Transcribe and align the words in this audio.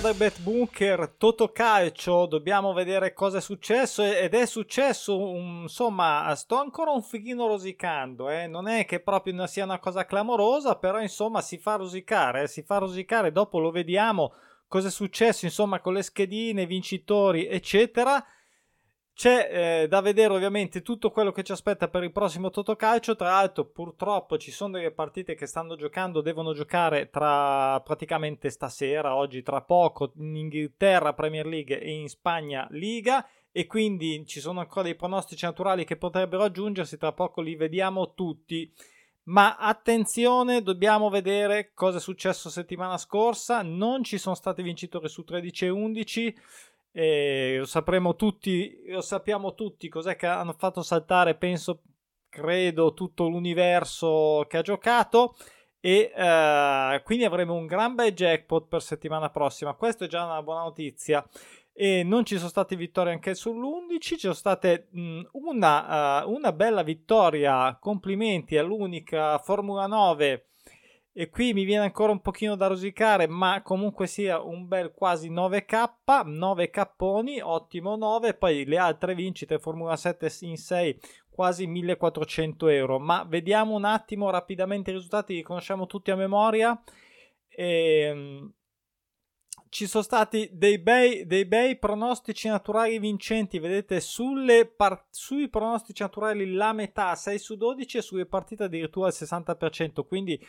Dal 0.00 0.14
Bet 0.14 0.40
Bunker, 0.40 1.14
Toto 1.18 1.52
Calcio, 1.52 2.24
dobbiamo 2.24 2.72
vedere 2.72 3.12
cosa 3.12 3.36
è 3.36 3.40
successo 3.42 4.02
ed 4.02 4.32
è 4.32 4.46
successo, 4.46 5.18
um, 5.18 5.62
insomma, 5.64 6.34
sto 6.36 6.56
ancora 6.58 6.90
un 6.90 7.02
fighino 7.02 7.46
rosicando, 7.46 8.30
eh? 8.30 8.46
non 8.46 8.66
è 8.66 8.86
che 8.86 9.00
proprio 9.00 9.46
sia 9.46 9.64
una 9.64 9.78
cosa 9.78 10.06
clamorosa, 10.06 10.76
però 10.76 11.02
insomma 11.02 11.42
si 11.42 11.58
fa 11.58 11.74
rosicare, 11.76 12.44
eh? 12.44 12.48
si 12.48 12.62
fa 12.62 12.78
rosicare, 12.78 13.30
dopo 13.30 13.58
lo 13.58 13.70
vediamo 13.70 14.32
cosa 14.66 14.88
è 14.88 14.90
successo, 14.90 15.44
insomma, 15.44 15.80
con 15.80 15.92
le 15.92 16.02
schedine, 16.02 16.64
vincitori, 16.64 17.46
eccetera. 17.46 18.24
C'è 19.20 19.82
eh, 19.82 19.86
da 19.86 20.00
vedere 20.00 20.32
ovviamente 20.32 20.80
tutto 20.80 21.10
quello 21.10 21.30
che 21.30 21.42
ci 21.42 21.52
aspetta 21.52 21.88
per 21.88 22.02
il 22.04 22.10
prossimo 22.10 22.48
Totocalcio. 22.48 23.16
Tra 23.16 23.32
l'altro, 23.32 23.66
purtroppo 23.66 24.38
ci 24.38 24.50
sono 24.50 24.78
delle 24.78 24.92
partite 24.92 25.34
che 25.34 25.44
stanno 25.44 25.76
giocando, 25.76 26.22
devono 26.22 26.54
giocare 26.54 27.10
tra 27.10 27.78
praticamente 27.82 28.48
stasera, 28.48 29.14
oggi 29.14 29.42
tra 29.42 29.60
poco, 29.60 30.12
in 30.16 30.36
Inghilterra 30.36 31.12
Premier 31.12 31.44
League 31.44 31.78
e 31.78 31.90
in 31.90 32.08
Spagna 32.08 32.66
Liga. 32.70 33.28
E 33.52 33.66
quindi 33.66 34.24
ci 34.26 34.40
sono 34.40 34.60
ancora 34.60 34.84
dei 34.84 34.94
pronostici 34.94 35.44
naturali 35.44 35.84
che 35.84 35.98
potrebbero 35.98 36.44
aggiungersi. 36.44 36.96
Tra 36.96 37.12
poco 37.12 37.42
li 37.42 37.56
vediamo 37.56 38.14
tutti. 38.14 38.72
Ma 39.24 39.56
attenzione, 39.56 40.62
dobbiamo 40.62 41.10
vedere 41.10 41.72
cosa 41.74 41.98
è 41.98 42.00
successo 42.00 42.48
settimana 42.48 42.96
scorsa. 42.96 43.60
Non 43.60 44.02
ci 44.02 44.16
sono 44.16 44.34
stati 44.34 44.62
vincitori 44.62 45.10
su 45.10 45.24
13 45.24 45.66
e 45.66 45.68
11 45.68 46.36
e 46.92 47.56
lo 47.58 47.66
sapremo 47.66 48.16
tutti, 48.16 48.82
lo 48.86 49.00
sappiamo 49.00 49.54
tutti 49.54 49.88
cos'è 49.88 50.16
che 50.16 50.26
hanno 50.26 50.54
fatto 50.54 50.82
saltare, 50.82 51.36
penso, 51.36 51.82
credo, 52.28 52.94
tutto 52.94 53.28
l'universo 53.28 54.44
che 54.48 54.56
ha 54.56 54.62
giocato. 54.62 55.36
E 55.82 56.12
uh, 56.14 57.02
quindi 57.04 57.24
avremo 57.24 57.54
un 57.54 57.64
gran 57.64 57.94
bel 57.94 58.12
jackpot 58.12 58.68
per 58.68 58.82
settimana 58.82 59.30
prossima. 59.30 59.74
Questa 59.74 60.04
è 60.04 60.08
già 60.08 60.24
una 60.24 60.42
buona 60.42 60.62
notizia. 60.62 61.26
E 61.72 62.02
non 62.02 62.26
ci 62.26 62.36
sono 62.36 62.50
state 62.50 62.76
vittorie 62.76 63.12
anche 63.12 63.32
sull'11, 63.32 63.98
ci 64.00 64.18
sono 64.18 64.34
state 64.34 64.88
mh, 64.90 65.22
una, 65.32 66.24
uh, 66.24 66.30
una 66.30 66.52
bella 66.52 66.82
vittoria. 66.82 67.78
Complimenti 67.80 68.58
all'unica 68.58 69.38
Formula 69.38 69.86
9 69.86 70.48
e 71.12 71.28
qui 71.28 71.52
mi 71.52 71.64
viene 71.64 71.84
ancora 71.84 72.12
un 72.12 72.20
pochino 72.20 72.54
da 72.54 72.68
rosicare, 72.68 73.26
ma 73.26 73.62
comunque 73.62 74.06
sia 74.06 74.40
un 74.40 74.68
bel 74.68 74.92
quasi 74.92 75.30
9k, 75.30 76.26
9 76.26 76.70
capponi, 76.70 77.40
ottimo 77.40 77.96
9, 77.96 78.34
poi 78.34 78.64
le 78.64 78.78
altre 78.78 79.14
vincite 79.14 79.58
Formula 79.58 79.96
7 79.96 80.32
in 80.42 80.56
6 80.56 81.00
quasi 81.28 81.66
1400 81.66 82.68
euro, 82.68 82.98
ma 82.98 83.24
vediamo 83.26 83.74
un 83.74 83.84
attimo 83.84 84.30
rapidamente 84.30 84.90
i 84.90 84.94
risultati, 84.94 85.34
li 85.34 85.42
conosciamo 85.42 85.86
tutti 85.86 86.10
a 86.10 86.16
memoria. 86.16 86.80
E, 87.48 87.64
ehm, 88.02 88.52
ci 89.70 89.86
sono 89.86 90.02
stati 90.02 90.48
dei 90.52 90.78
bei, 90.78 91.26
dei 91.26 91.44
bei, 91.46 91.78
pronostici 91.78 92.48
naturali 92.48 92.98
vincenti. 92.98 93.58
Vedete, 93.58 94.00
par- 94.76 95.06
sui 95.10 95.48
pronostici 95.48 96.02
naturali 96.02 96.52
la 96.52 96.72
metà 96.72 97.14
6 97.14 97.38
su 97.38 97.56
12 97.56 97.98
e 97.98 98.02
sulle 98.02 98.26
partite 98.26 98.64
addirittura 98.64 99.08
il 99.08 99.14
60%. 99.14 100.04
Quindi 100.04 100.44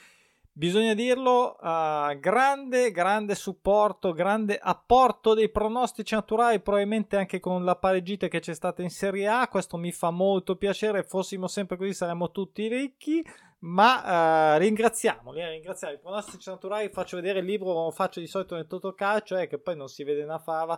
Bisogna 0.54 0.94
dirlo, 0.94 1.56
uh, 1.62 2.20
grande, 2.20 2.92
grande 2.92 3.36
supporto, 3.36 4.12
grande 4.12 4.60
apporto 4.62 5.34
dei 5.34 5.50
pronostici 5.50 6.14
naturali, 6.14 6.60
probabilmente 6.60 7.16
anche 7.16 7.40
con 7.40 7.64
la 7.64 7.78
pareggita 7.78 8.28
che 8.28 8.42
c'è 8.42 8.54
stata 8.54 8.82
in 8.82 8.90
Serie 8.90 9.28
A. 9.28 9.48
Questo 9.48 9.78
mi 9.78 9.94
fa 9.94 10.10
molto 10.10 10.58
piacere. 10.58 11.04
Fossimo 11.04 11.48
sempre 11.48 11.78
così, 11.78 11.94
saremmo 11.94 12.32
tutti 12.32 12.68
ricchi. 12.68 13.26
Ma 13.60 14.56
uh, 14.56 14.60
ringraziamoli, 14.60 15.40
eh, 15.40 15.50
ringraziamo. 15.52 15.94
I 15.94 16.00
pronostici 16.00 16.50
naturali 16.50 16.90
faccio 16.90 17.16
vedere 17.16 17.40
il 17.40 17.46
libro, 17.46 17.72
lo 17.72 17.92
faccio 17.92 18.20
di 18.20 18.28
solito 18.28 18.56
nel 18.56 18.68
Totocalcio, 18.68 19.38
eh, 19.38 19.48
che 19.48 19.58
poi 19.58 19.78
non 19.78 19.88
si 19.88 20.04
vede 20.04 20.24
una 20.24 20.40
fava. 20.40 20.78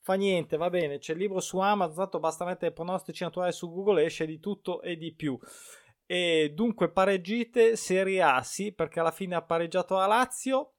Fa 0.00 0.14
niente, 0.14 0.56
va 0.56 0.68
bene. 0.68 0.98
C'è 0.98 1.12
il 1.12 1.18
libro 1.18 1.38
su 1.38 1.58
Amazon, 1.58 1.94
tanto 1.94 2.18
basta 2.18 2.44
mettere 2.44 2.72
pronostici 2.72 3.22
naturali 3.22 3.52
su 3.52 3.70
Google, 3.70 4.02
esce 4.02 4.26
di 4.26 4.40
tutto 4.40 4.82
e 4.82 4.96
di 4.96 5.12
più. 5.14 5.38
E 6.12 6.52
dunque 6.54 6.90
pareggite 6.90 7.74
Serie 7.74 8.20
A 8.20 8.42
sì, 8.42 8.70
perché 8.70 9.00
alla 9.00 9.10
fine 9.10 9.34
ha 9.34 9.40
pareggiato 9.40 9.96
la 9.96 10.04
Lazio. 10.04 10.72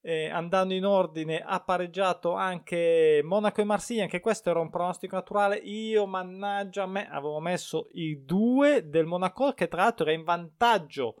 Eh, 0.00 0.28
andando 0.28 0.72
in 0.72 0.84
ordine 0.84 1.42
ha 1.44 1.58
pareggiato 1.58 2.34
anche 2.34 3.20
Monaco 3.24 3.60
e 3.60 3.64
Marsiglia 3.64 4.04
anche 4.04 4.20
questo 4.20 4.50
era 4.50 4.60
un 4.60 4.70
pronostico 4.70 5.16
naturale 5.16 5.56
io 5.56 6.06
mannaggia 6.06 6.84
a 6.84 6.86
me 6.86 7.08
avevo 7.10 7.40
messo 7.40 7.88
i 7.94 8.24
due 8.24 8.88
del 8.88 9.06
Monaco 9.06 9.54
che 9.54 9.66
tra 9.66 9.82
l'altro 9.82 10.06
era 10.06 10.14
in 10.16 10.22
vantaggio 10.22 11.16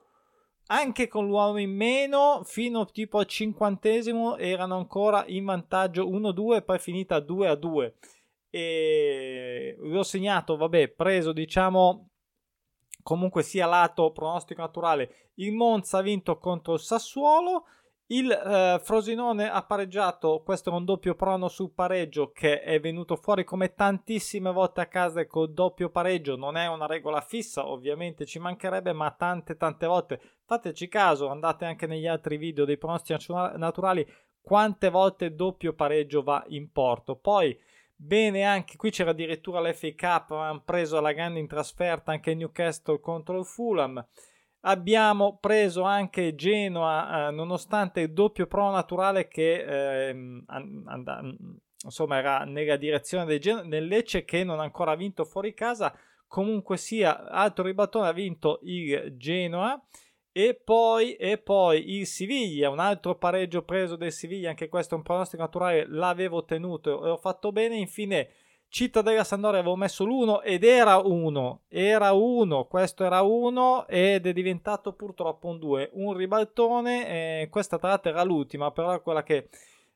anche 0.66 1.08
con 1.08 1.26
l'uomo 1.26 1.58
in 1.58 1.74
meno 1.74 2.42
fino 2.44 2.86
tipo 2.86 3.18
al 3.18 3.26
cinquantesimo 3.26 4.36
erano 4.36 4.76
ancora 4.76 5.24
in 5.26 5.44
vantaggio 5.44 6.08
1-2 6.08 6.64
poi 6.64 6.78
finita 6.78 7.18
2-2 7.18 7.92
e 8.50 9.74
l'ho 9.76 10.04
segnato 10.04 10.56
vabbè 10.56 10.90
preso 10.90 11.32
diciamo 11.32 12.07
comunque 13.08 13.42
sia 13.42 13.64
lato 13.64 14.12
pronostico 14.12 14.60
naturale, 14.60 15.30
il 15.36 15.54
Monza 15.54 15.96
ha 15.96 16.02
vinto 16.02 16.36
contro 16.36 16.74
il 16.74 16.80
Sassuolo, 16.80 17.64
il 18.08 18.30
eh, 18.30 18.78
Frosinone 18.82 19.50
ha 19.50 19.64
pareggiato, 19.64 20.42
questo 20.44 20.68
è 20.68 20.74
un 20.74 20.84
doppio 20.84 21.14
prono 21.14 21.48
sul 21.48 21.72
pareggio 21.72 22.32
che 22.32 22.60
è 22.60 22.78
venuto 22.80 23.16
fuori 23.16 23.44
come 23.44 23.72
tantissime 23.72 24.52
volte 24.52 24.82
a 24.82 24.88
casa 24.88 25.26
col 25.26 25.54
doppio 25.54 25.88
pareggio, 25.88 26.36
non 26.36 26.58
è 26.58 26.66
una 26.66 26.84
regola 26.84 27.22
fissa, 27.22 27.66
ovviamente 27.66 28.26
ci 28.26 28.38
mancherebbe, 28.38 28.92
ma 28.92 29.10
tante 29.12 29.56
tante 29.56 29.86
volte, 29.86 30.20
fateci 30.44 30.86
caso, 30.88 31.28
andate 31.28 31.64
anche 31.64 31.86
negli 31.86 32.06
altri 32.06 32.36
video 32.36 32.66
dei 32.66 32.76
pronostici 32.76 33.32
naturali, 33.32 34.06
quante 34.38 34.90
volte 34.90 35.34
doppio 35.34 35.72
pareggio 35.72 36.22
va 36.22 36.44
in 36.48 36.70
porto. 36.70 37.16
Poi 37.16 37.58
Bene, 38.00 38.44
anche 38.44 38.76
qui 38.76 38.90
c'era 38.90 39.10
addirittura 39.10 39.60
l'FA 39.60 39.92
Cup, 39.96 40.30
hanno 40.30 40.62
preso 40.64 41.00
la 41.00 41.10
grande 41.10 41.40
in 41.40 41.48
trasferta 41.48 42.12
anche 42.12 42.32
Newcastle 42.32 43.00
contro 43.00 43.40
il 43.40 43.44
Fulham. 43.44 44.06
Abbiamo 44.60 45.38
preso 45.40 45.82
anche 45.82 46.36
Genoa, 46.36 47.26
eh, 47.26 47.30
nonostante 47.32 48.02
il 48.02 48.12
doppio 48.12 48.46
pro 48.46 48.70
naturale 48.70 49.26
che 49.26 49.64
eh, 50.08 50.10
and- 50.46 51.58
insomma 51.82 52.18
era 52.18 52.44
nella 52.44 52.76
direzione 52.76 53.24
del, 53.24 53.40
Gen- 53.40 53.68
del 53.68 53.86
Lecce 53.86 54.24
che 54.24 54.44
non 54.44 54.60
ha 54.60 54.62
ancora 54.62 54.94
vinto 54.94 55.24
fuori 55.24 55.52
casa. 55.52 55.92
Comunque 56.28 56.76
sia, 56.76 57.28
altro 57.28 57.64
ribattone 57.64 58.06
ha 58.06 58.12
vinto 58.12 58.60
il 58.62 59.16
Genoa. 59.16 59.76
E 60.38 60.54
poi, 60.54 61.14
e 61.14 61.36
poi 61.36 61.96
il 61.96 62.06
Siviglia, 62.06 62.70
un 62.70 62.78
altro 62.78 63.16
pareggio 63.16 63.62
preso 63.62 63.96
del 63.96 64.12
Siviglia, 64.12 64.50
anche 64.50 64.68
questo 64.68 64.94
è 64.94 64.96
un 64.96 65.02
pronostico 65.02 65.42
naturale, 65.42 65.84
l'avevo 65.88 66.44
tenuto 66.44 67.04
e 67.04 67.10
ho 67.10 67.16
fatto 67.16 67.50
bene. 67.50 67.76
Infine, 67.76 68.28
Cittadella 68.68 69.24
Sandoria 69.24 69.58
avevo 69.58 69.74
messo 69.74 70.04
l'1 70.04 70.42
ed 70.44 70.62
era 70.62 70.98
1, 70.98 71.62
era 71.66 72.12
1, 72.12 72.66
questo 72.66 73.02
era 73.02 73.22
1 73.22 73.88
ed 73.88 74.28
è 74.28 74.32
diventato 74.32 74.92
purtroppo 74.92 75.48
un 75.48 75.58
2, 75.58 75.90
un 75.94 76.14
ribaltone, 76.14 77.40
eh, 77.40 77.48
questa 77.48 77.76
tra 77.76 77.88
l'altro 77.88 78.12
era 78.12 78.22
l'ultima, 78.22 78.70
però 78.70 78.92
è 78.92 79.02
quella 79.02 79.24
che 79.24 79.48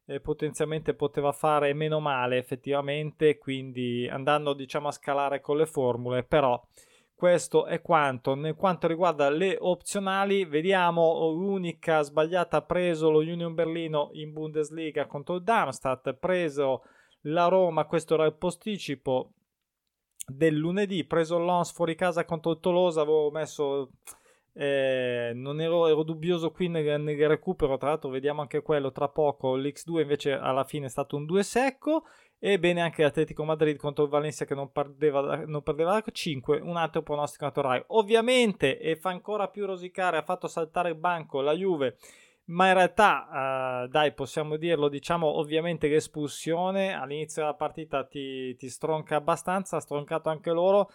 eh, 0.06 0.18
potenzialmente 0.18 0.94
poteva 0.94 1.30
fare 1.30 1.72
meno 1.72 2.00
male 2.00 2.36
effettivamente, 2.36 3.38
quindi 3.38 4.08
andando 4.10 4.54
diciamo 4.54 4.88
a 4.88 4.92
scalare 4.92 5.40
con 5.40 5.56
le 5.56 5.66
formule, 5.66 6.24
però 6.24 6.60
questo 7.22 7.66
è 7.66 7.80
quanto. 7.80 8.36
Per 8.36 8.56
quanto 8.56 8.88
riguarda 8.88 9.30
le 9.30 9.56
opzionali, 9.56 10.44
vediamo 10.44 11.30
l'unica 11.30 12.02
sbagliata 12.02 12.56
ha 12.56 12.62
preso 12.62 13.10
lo 13.10 13.20
Union 13.20 13.54
Berlino 13.54 14.08
in 14.14 14.32
Bundesliga 14.32 15.06
contro 15.06 15.36
il 15.36 15.44
Darmstadt, 15.44 16.14
preso 16.14 16.82
la 17.26 17.46
Roma, 17.46 17.84
questo 17.84 18.14
era 18.14 18.24
il 18.24 18.34
posticipo 18.34 19.34
del 20.26 20.56
lunedì, 20.56 21.04
preso 21.04 21.38
l'Ons 21.38 21.70
fuori 21.70 21.94
casa 21.94 22.24
contro 22.24 22.50
il 22.50 22.58
Tolosa, 22.58 23.02
avevo 23.02 23.30
messo... 23.30 23.90
Eh, 24.54 25.30
non 25.34 25.60
ero, 25.60 25.86
ero, 25.86 26.02
dubbioso 26.02 26.50
qui 26.50 26.68
nel, 26.68 27.00
nel, 27.00 27.28
recupero, 27.28 27.78
tra 27.78 27.90
l'altro 27.90 28.10
vediamo 28.10 28.40
anche 28.40 28.62
quello 28.62 28.90
tra 28.90 29.08
poco, 29.08 29.56
l'X2 29.56 30.00
invece 30.00 30.32
alla 30.32 30.64
fine 30.64 30.86
è 30.86 30.90
stato 30.90 31.16
un 31.16 31.24
2 31.24 31.42
secco 31.44 32.02
e 32.44 32.58
bene 32.58 32.80
anche 32.80 33.04
l'Atletico 33.04 33.44
Madrid 33.44 33.76
contro 33.76 34.02
il 34.02 34.10
Valencia 34.10 34.44
che 34.44 34.56
non 34.56 34.72
perdeva, 34.72 35.44
non 35.46 35.62
perdeva 35.62 36.02
5, 36.10 36.58
un 36.58 36.76
altro 36.76 37.00
pronostico 37.00 37.44
naturale. 37.44 37.84
Ovviamente, 37.88 38.80
e 38.80 38.96
fa 38.96 39.10
ancora 39.10 39.46
più 39.46 39.64
rosicare, 39.64 40.16
ha 40.16 40.22
fatto 40.22 40.48
saltare 40.48 40.88
il 40.88 40.96
banco 40.96 41.40
la 41.40 41.54
Juve, 41.54 41.98
ma 42.46 42.66
in 42.66 42.74
realtà, 42.74 43.84
uh, 43.84 43.88
dai, 43.88 44.12
possiamo 44.12 44.56
dirlo, 44.56 44.88
diciamo 44.88 45.38
ovviamente 45.38 45.86
l'espulsione 45.86 46.94
all'inizio 46.94 47.42
della 47.42 47.54
partita 47.54 48.04
ti, 48.04 48.56
ti 48.56 48.68
stronca 48.68 49.14
abbastanza, 49.14 49.76
ha 49.76 49.80
stroncato 49.80 50.28
anche 50.28 50.50
loro, 50.50 50.90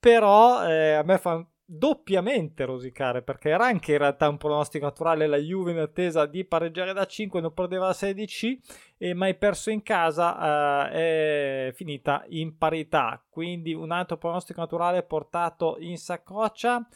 però 0.00 0.66
eh, 0.66 0.94
a 0.94 1.04
me 1.04 1.16
fa 1.18 1.46
doppiamente 1.70 2.64
rosicare 2.64 3.20
perché 3.20 3.50
era 3.50 3.66
anche 3.66 3.92
in 3.92 3.98
realtà 3.98 4.26
un 4.26 4.38
pronostico 4.38 4.86
naturale 4.86 5.26
la 5.26 5.36
Juve 5.36 5.72
in 5.72 5.78
attesa 5.78 6.24
di 6.24 6.46
pareggiare 6.46 6.94
da 6.94 7.04
5 7.04 7.42
non 7.42 7.52
perdeva 7.52 7.92
16 7.92 8.58
e 8.96 9.12
mai 9.12 9.36
perso 9.36 9.68
in 9.68 9.82
casa 9.82 10.86
uh, 10.86 10.88
è 10.90 11.70
finita 11.74 12.24
in 12.28 12.56
parità. 12.56 13.22
Quindi 13.28 13.74
un 13.74 13.90
altro 13.90 14.16
pronostico 14.16 14.60
naturale 14.60 15.02
portato 15.02 15.76
in 15.80 15.98
saccoccia 15.98 16.88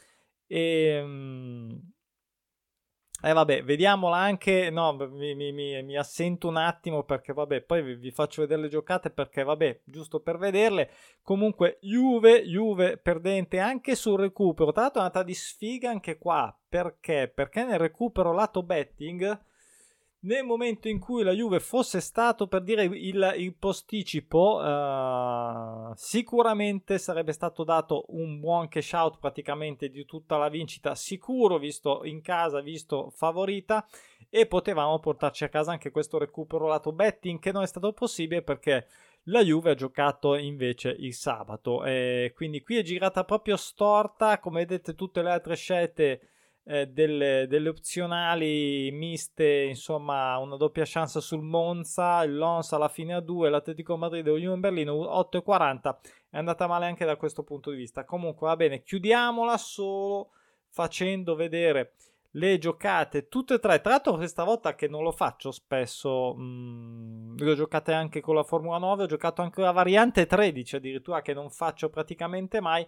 e 0.47 1.01
um, 1.03 1.79
eh 3.25 3.33
vabbè, 3.33 3.63
vediamola 3.63 4.17
anche, 4.17 4.69
no, 4.71 4.95
mi, 4.95 5.35
mi, 5.37 5.53
mi, 5.53 5.97
assento 5.97 6.49
un 6.49 6.57
attimo 6.57 7.05
perché 7.05 7.33
vabbè, 7.33 7.61
poi 7.61 7.81
vi, 7.83 7.95
vi, 7.95 8.11
faccio 8.11 8.43
vedere 8.43 8.63
le 8.63 8.69
giocate 8.69 9.11
perché 9.11 9.45
vabbè, 9.45 9.83
giusto 9.85 10.19
per 10.19 10.39
vederle. 10.39 10.91
Comunque 11.23 11.79
Juve, 11.83 12.45
Juve 12.45 12.97
perdente 12.97 13.61
anche 13.61 13.95
sul 13.95 14.19
recupero, 14.19 14.73
tra 14.73 14.83
l'altro 14.83 15.01
è 15.01 15.05
andata 15.05 15.23
di 15.23 15.35
sfiga 15.35 15.89
anche 15.89 16.19
qua, 16.19 16.53
perché? 16.69 17.31
Perché 17.33 17.65
nel 17.65 17.79
recupero 17.79 18.33
lato 18.33 18.65
betting 18.65 19.51
nel 20.25 20.45
momento 20.45 20.89
in 20.89 20.99
cui 20.99 21.23
la 21.23 21.33
Juve 21.33 21.59
fosse 21.59 22.01
stato 22.01 22.47
per 22.47 22.63
dire 22.63 22.85
il, 22.85 23.35
il 23.39 23.55
posticipo, 23.55 24.61
uh, 24.61 25.93
sicuramente 25.95 26.99
sarebbe 26.99 27.33
stato 27.33 27.65
dato 27.65 28.05
un 28.09 28.39
buon 28.39 28.69
cash 28.69 28.93
out 28.93 29.19
praticamente 29.19 29.89
di 29.89 30.05
tutta 30.05 30.37
la 30.37 30.49
vincita, 30.49 30.95
sicuro, 30.95 31.59
visto 31.59 32.05
in 32.05 32.21
casa, 32.21 32.61
visto 32.61 33.11
favorita, 33.11 33.87
e 34.31 34.47
potevamo 34.47 34.99
portarci 35.01 35.45
a 35.45 35.49
casa 35.49 35.73
anche 35.73 35.91
questo 35.91 36.19
recupero 36.19 36.69
lato 36.69 36.93
betting 36.93 37.41
che 37.41 37.53
non 37.53 37.63
è 37.63 37.67
stato 37.67 37.93
possibile 37.93 38.43
perché 38.43 38.87
la 39.25 39.43
Juve 39.43 39.71
ha 39.71 39.75
giocato 39.75 40.37
invece 40.37 40.91
il 40.91 41.15
sabato. 41.15 41.85
E 41.85 42.33
quindi 42.35 42.63
qui 42.63 42.77
è 42.77 42.83
girata 42.83 43.25
proprio 43.25 43.57
storta, 43.57 44.39
come 44.39 44.61
vedete 44.61 44.95
tutte 44.95 45.21
le 45.23 45.31
altre 45.31 45.57
scelte 45.57 46.29
eh, 46.65 46.87
delle, 46.87 47.47
delle, 47.49 47.69
opzionali 47.69 48.91
miste, 48.93 49.63
insomma, 49.63 50.37
una 50.39 50.57
doppia 50.57 50.85
chance 50.87 51.21
sul 51.21 51.43
Monza, 51.43 52.23
il 52.23 52.37
Lons 52.37 52.73
alla 52.73 52.89
fine 52.89 53.15
a 53.15 53.21
2, 53.21 53.51
l'Atletico 53.51 53.97
Madrid 53.97 54.27
e 54.27 54.31
Union 54.31 54.61
Berlino 54.61 54.95
8,40. 54.95 55.97
È 56.31 56.39
andata 56.39 56.67
male 56.67 56.87
anche 56.87 57.05
da 57.05 57.17
questo 57.17 57.43
punto 57.43 57.71
di 57.71 57.77
vista. 57.77 58.05
Comunque 58.05 58.47
va 58.47 58.57
bene, 58.57 58.83
chiudiamola 58.83 59.57
solo 59.59 60.31
facendo 60.69 61.35
vedere 61.35 61.95
le 62.33 62.59
giocate 62.59 63.29
tutte 63.29 63.55
e 63.55 63.59
tre. 63.59 63.81
Tra 63.81 63.93
l'altro, 63.93 64.15
questa 64.15 64.45
volta 64.45 64.75
che 64.75 64.89
non 64.89 65.03
lo 65.03 65.13
faccio 65.13 65.51
spesso, 65.51 66.35
mh, 66.35 66.43
mm, 66.43 67.37
le 67.39 67.51
ho 67.51 67.55
giocate 67.55 67.93
anche 67.93 68.21
con 68.21 68.35
la 68.35 68.45
Formula 68.45 68.79
9. 68.79 69.05
Ho 69.05 69.07
giocato 69.07 69.43
anche 69.43 69.61
la 69.61 69.73
variante 69.73 70.27
13, 70.27 70.77
addirittura 70.77 71.23
che 71.23 71.35
non 71.35 71.51
faccio 71.51 71.91
praticamente 71.91 72.61
mai 72.61 72.87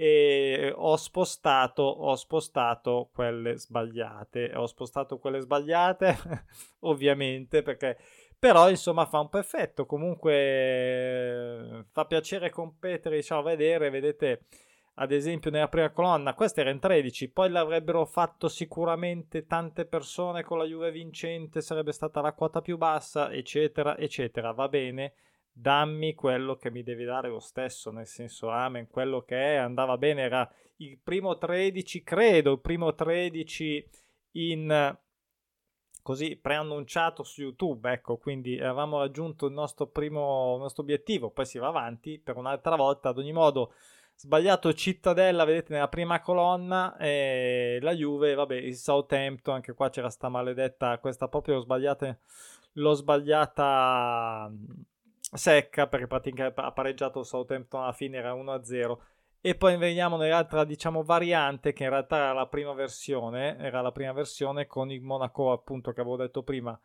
e 0.00 0.72
ho 0.76 0.94
spostato, 0.94 1.82
ho 1.82 2.14
spostato 2.14 3.10
quelle 3.12 3.58
sbagliate. 3.58 4.52
Ho 4.54 4.66
spostato 4.66 5.18
quelle 5.18 5.40
sbagliate, 5.40 6.16
ovviamente, 6.86 7.62
perché 7.62 7.98
però 8.38 8.70
insomma 8.70 9.06
fa 9.06 9.18
un 9.18 9.28
po' 9.28 9.38
effetto. 9.38 9.86
Comunque 9.86 11.84
fa 11.90 12.04
piacere 12.04 12.48
competere, 12.50 13.16
diciamo, 13.16 13.42
vedere, 13.42 13.90
vedete. 13.90 14.44
Ad 15.00 15.10
esempio, 15.10 15.50
nella 15.50 15.68
prima 15.68 15.90
colonna, 15.90 16.34
questa 16.34 16.60
era 16.60 16.70
in 16.70 16.78
13, 16.78 17.30
poi 17.30 17.50
l'avrebbero 17.50 18.04
fatto 18.04 18.48
sicuramente 18.48 19.46
tante 19.46 19.84
persone 19.84 20.42
con 20.44 20.58
la 20.58 20.64
Juve 20.64 20.90
vincente, 20.92 21.60
sarebbe 21.60 21.92
stata 21.92 22.20
la 22.20 22.32
quota 22.32 22.60
più 22.60 22.76
bassa, 22.76 23.32
eccetera, 23.32 23.96
eccetera. 23.96 24.52
Va 24.52 24.68
bene 24.68 25.14
dammi 25.60 26.14
quello 26.14 26.56
che 26.56 26.70
mi 26.70 26.82
devi 26.82 27.04
dare 27.04 27.28
lo 27.28 27.40
stesso, 27.40 27.90
nel 27.90 28.06
senso, 28.06 28.48
amen, 28.48 28.88
quello 28.88 29.22
che 29.22 29.36
è, 29.36 29.56
andava 29.56 29.98
bene, 29.98 30.22
era 30.22 30.48
il 30.76 30.98
primo 31.02 31.36
13, 31.36 32.02
credo, 32.02 32.52
il 32.52 32.60
primo 32.60 32.94
13 32.94 33.88
in 34.32 34.96
così 36.00 36.36
preannunciato 36.36 37.22
su 37.22 37.42
YouTube, 37.42 37.90
ecco, 37.90 38.16
quindi 38.18 38.58
avevamo 38.58 38.98
raggiunto 38.98 39.46
il 39.46 39.52
nostro 39.52 39.88
primo 39.88 40.54
il 40.54 40.60
nostro 40.62 40.82
obiettivo, 40.82 41.30
poi 41.30 41.44
si 41.44 41.58
va 41.58 41.66
avanti 41.66 42.18
per 42.18 42.36
un'altra 42.36 42.76
volta, 42.76 43.08
ad 43.08 43.18
ogni 43.18 43.32
modo 43.32 43.74
sbagliato 44.14 44.72
Cittadella, 44.72 45.44
vedete 45.44 45.72
nella 45.72 45.88
prima 45.88 46.20
colonna, 46.20 46.96
e 46.96 47.78
la 47.82 47.94
Juve, 47.94 48.34
vabbè, 48.34 48.54
il 48.54 48.76
Southampton, 48.76 49.54
anche 49.56 49.74
qua 49.74 49.90
c'era 49.90 50.08
sta 50.08 50.28
maledetta, 50.28 50.98
questa 50.98 51.28
proprio 51.28 51.58
sbagliata, 51.60 52.16
l'ho 52.74 52.92
sbagliata 52.94 54.50
secca 55.32 55.86
perché 55.86 56.06
praticamente 56.06 56.60
ha 56.60 56.72
pareggiato 56.72 57.22
Southampton 57.22 57.82
alla 57.82 57.92
fine 57.92 58.16
era 58.16 58.34
1-0 58.34 58.96
e 59.40 59.54
poi 59.54 59.76
veniamo 59.76 60.16
nell'altra 60.16 60.64
diciamo 60.64 61.02
variante 61.02 61.72
che 61.72 61.84
in 61.84 61.90
realtà 61.90 62.16
era 62.16 62.32
la 62.32 62.46
prima 62.46 62.72
versione 62.72 63.56
era 63.58 63.80
la 63.80 63.92
prima 63.92 64.12
versione 64.12 64.66
con 64.66 64.90
il 64.90 65.02
Monaco 65.02 65.52
appunto 65.52 65.92
che 65.92 66.00
avevo 66.00 66.16
detto 66.16 66.42
prima 66.42 66.78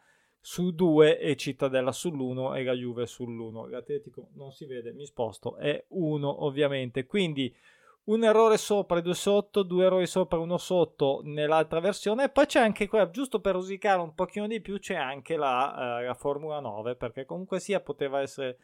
su 0.45 0.71
2 0.71 1.19
e 1.19 1.37
Cittadella 1.37 1.91
sull'1 1.91 2.57
e 2.57 2.63
la 2.63 2.73
Juve 2.73 3.05
sull'1 3.05 3.69
l'Atletico 3.69 4.27
non 4.33 4.51
si 4.51 4.65
vede 4.65 4.91
mi 4.91 5.05
sposto 5.05 5.55
è 5.55 5.85
1 5.87 6.43
ovviamente. 6.43 7.05
Quindi 7.05 7.55
un 8.05 8.23
errore 8.23 8.57
sopra 8.57 8.97
e 8.97 9.01
due 9.01 9.13
sotto, 9.13 9.63
due 9.63 9.85
errori 9.85 10.07
sopra 10.07 10.37
e 10.37 10.41
uno 10.41 10.57
sotto 10.57 11.21
nell'altra 11.23 11.79
versione. 11.79 12.25
E 12.25 12.29
poi 12.29 12.45
c'è 12.45 12.59
anche 12.59 12.87
quella, 12.87 13.09
giusto 13.09 13.39
per 13.39 13.53
rosicare 13.53 14.01
un 14.01 14.13
pochino 14.13 14.47
di 14.47 14.59
più, 14.61 14.79
c'è 14.79 14.95
anche 14.95 15.37
la, 15.37 15.99
uh, 16.01 16.05
la 16.05 16.13
Formula 16.13 16.59
9, 16.59 16.95
perché 16.95 17.25
comunque 17.25 17.59
sia 17.59 17.79
poteva 17.79 18.21
essere 18.21 18.57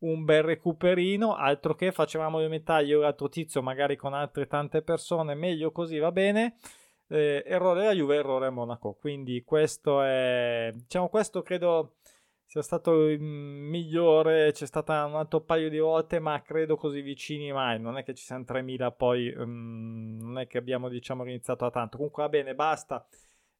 un 0.00 0.24
bel 0.24 0.42
recuperino, 0.42 1.34
altro 1.34 1.74
che 1.74 1.92
facevamo 1.92 2.38
le 2.38 2.48
metà 2.48 2.80
io 2.80 2.98
e 2.98 3.02
l'altro 3.02 3.28
tizio, 3.28 3.62
magari 3.62 3.96
con 3.96 4.14
altre 4.14 4.46
tante 4.46 4.82
persone, 4.82 5.34
meglio 5.34 5.70
così 5.70 5.98
va 5.98 6.12
bene. 6.12 6.56
Eh, 7.08 7.42
errore 7.46 7.86
a 7.88 7.92
Juve, 7.92 8.16
errore 8.16 8.46
a 8.46 8.50
Monaco. 8.50 8.96
Quindi 8.98 9.42
questo 9.44 10.02
è, 10.02 10.70
diciamo, 10.74 11.08
questo 11.08 11.42
credo 11.42 11.96
sia 12.52 12.60
stato 12.60 13.08
il 13.08 13.18
migliore, 13.18 14.52
c'è 14.52 14.66
stata 14.66 15.06
un 15.06 15.14
altro 15.14 15.40
paio 15.40 15.70
di 15.70 15.78
volte, 15.78 16.18
ma 16.18 16.42
credo 16.42 16.76
così 16.76 17.00
vicini 17.00 17.50
mai, 17.50 17.80
non 17.80 17.96
è 17.96 18.04
che 18.04 18.12
ci 18.12 18.24
siano 18.24 18.44
3000 18.44 18.92
poi, 18.92 19.32
um, 19.34 20.18
non 20.20 20.38
è 20.38 20.46
che 20.46 20.58
abbiamo 20.58 20.90
diciamo 20.90 21.24
iniziato 21.24 21.64
a 21.64 21.70
tanto, 21.70 21.96
comunque 21.96 22.24
va 22.24 22.28
bene, 22.28 22.54
basta, 22.54 23.06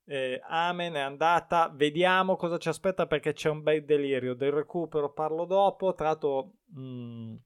eh, 0.05 0.43
amen, 0.47 0.93
è 0.93 1.01
andata, 1.01 1.73
vediamo 1.75 2.37
cosa 2.37 2.59
ci 2.59 2.69
aspetta 2.69 3.07
perché 3.07 3.33
c'è 3.33 3.49
un 3.49 3.63
bel 3.63 3.83
delirio, 3.83 4.35
del 4.35 4.53
recupero 4.53 5.11
parlo 5.11 5.47
dopo, 5.47 5.95
tra 5.95 6.09
l'altro 6.09 6.53
um, 6.75 7.41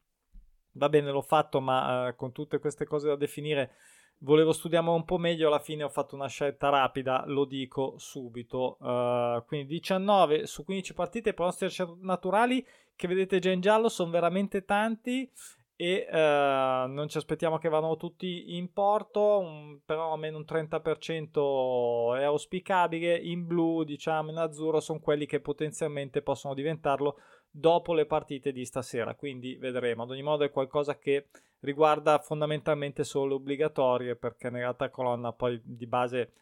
va 0.73 0.89
bene 0.89 1.13
l'ho 1.13 1.23
fatto, 1.23 1.61
ma 1.61 2.09
uh, 2.09 2.17
con 2.17 2.33
tutte 2.33 2.59
queste 2.59 2.87
cose 2.87 3.07
da 3.07 3.15
definire 3.15 3.77
volevo 4.19 4.53
studiare 4.53 4.89
un 4.89 5.05
po' 5.05 5.19
meglio, 5.19 5.49
alla 5.49 5.59
fine 5.59 5.83
ho 5.83 5.89
fatto 5.89 6.15
una 6.15 6.29
scelta 6.29 6.69
rapida, 6.69 7.25
lo 7.27 7.45
dico 7.45 7.95
subito. 7.99 8.77
Uh, 8.81 9.45
quindi 9.47 9.67
19 9.67 10.47
su 10.47 10.65
15 10.65 10.95
partite, 10.95 11.35
pronostici 11.35 11.85
naturali 12.01 12.65
che 12.95 13.09
vedete 13.09 13.39
già 13.39 13.51
in 13.51 13.61
giallo 13.61 13.89
sono 13.89 14.11
veramente 14.11 14.65
tanti 14.65 15.31
e 15.79 16.07
uh, 16.11 16.91
non 16.91 17.07
ci 17.09 17.19
aspettiamo 17.19 17.59
che 17.59 17.69
vadano 17.69 17.97
tutti 17.97 18.57
in 18.57 18.73
porto, 18.73 19.39
un, 19.41 19.81
però 19.85 20.13
almeno 20.13 20.39
un 20.39 20.45
30% 20.49 22.19
è 22.19 22.25
auspicabile. 22.25 23.15
In 23.17 23.47
blu, 23.47 23.85
diciamo 23.85 24.31
in 24.31 24.39
azzurro, 24.39 24.81
sono 24.81 25.01
quelli 25.01 25.27
che 25.27 25.41
potenzialmente 25.41 26.23
possono 26.23 26.55
diventarlo 26.55 27.19
dopo 27.59 27.95
le 27.95 28.07
partite 28.07 28.53
di 28.53 28.65
stasera. 28.65 29.15
Quindi 29.15 29.57
vedremo. 29.57 30.03
Ad 30.03 30.11
ogni 30.11 30.23
modo, 30.23 30.45
è 30.45 30.51
qualcosa 30.51 30.99
che 30.99 31.29
riguarda 31.61 32.19
fondamentalmente 32.19 33.03
solo 33.03 33.27
le 33.27 33.35
obbligatorie 33.35 34.17
perché 34.17 34.51
nell'altra 34.51 34.91
colonna 34.91 35.33
poi 35.33 35.61
di 35.65 35.87
base 35.87 36.33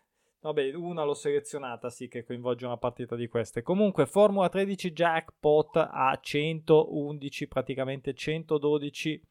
vabbè 0.40 0.74
una 0.74 1.04
l'ho 1.04 1.14
selezionata 1.14 1.88
sì 1.88 2.08
che 2.08 2.24
coinvolge 2.24 2.66
una 2.66 2.76
partita 2.76 3.14
di 3.14 3.28
queste 3.28 3.62
comunque 3.62 4.06
Formula 4.06 4.48
13 4.48 4.92
jackpot 4.92 5.76
a 5.76 6.18
111 6.20 7.48
praticamente 7.48 8.12
112 8.12 9.22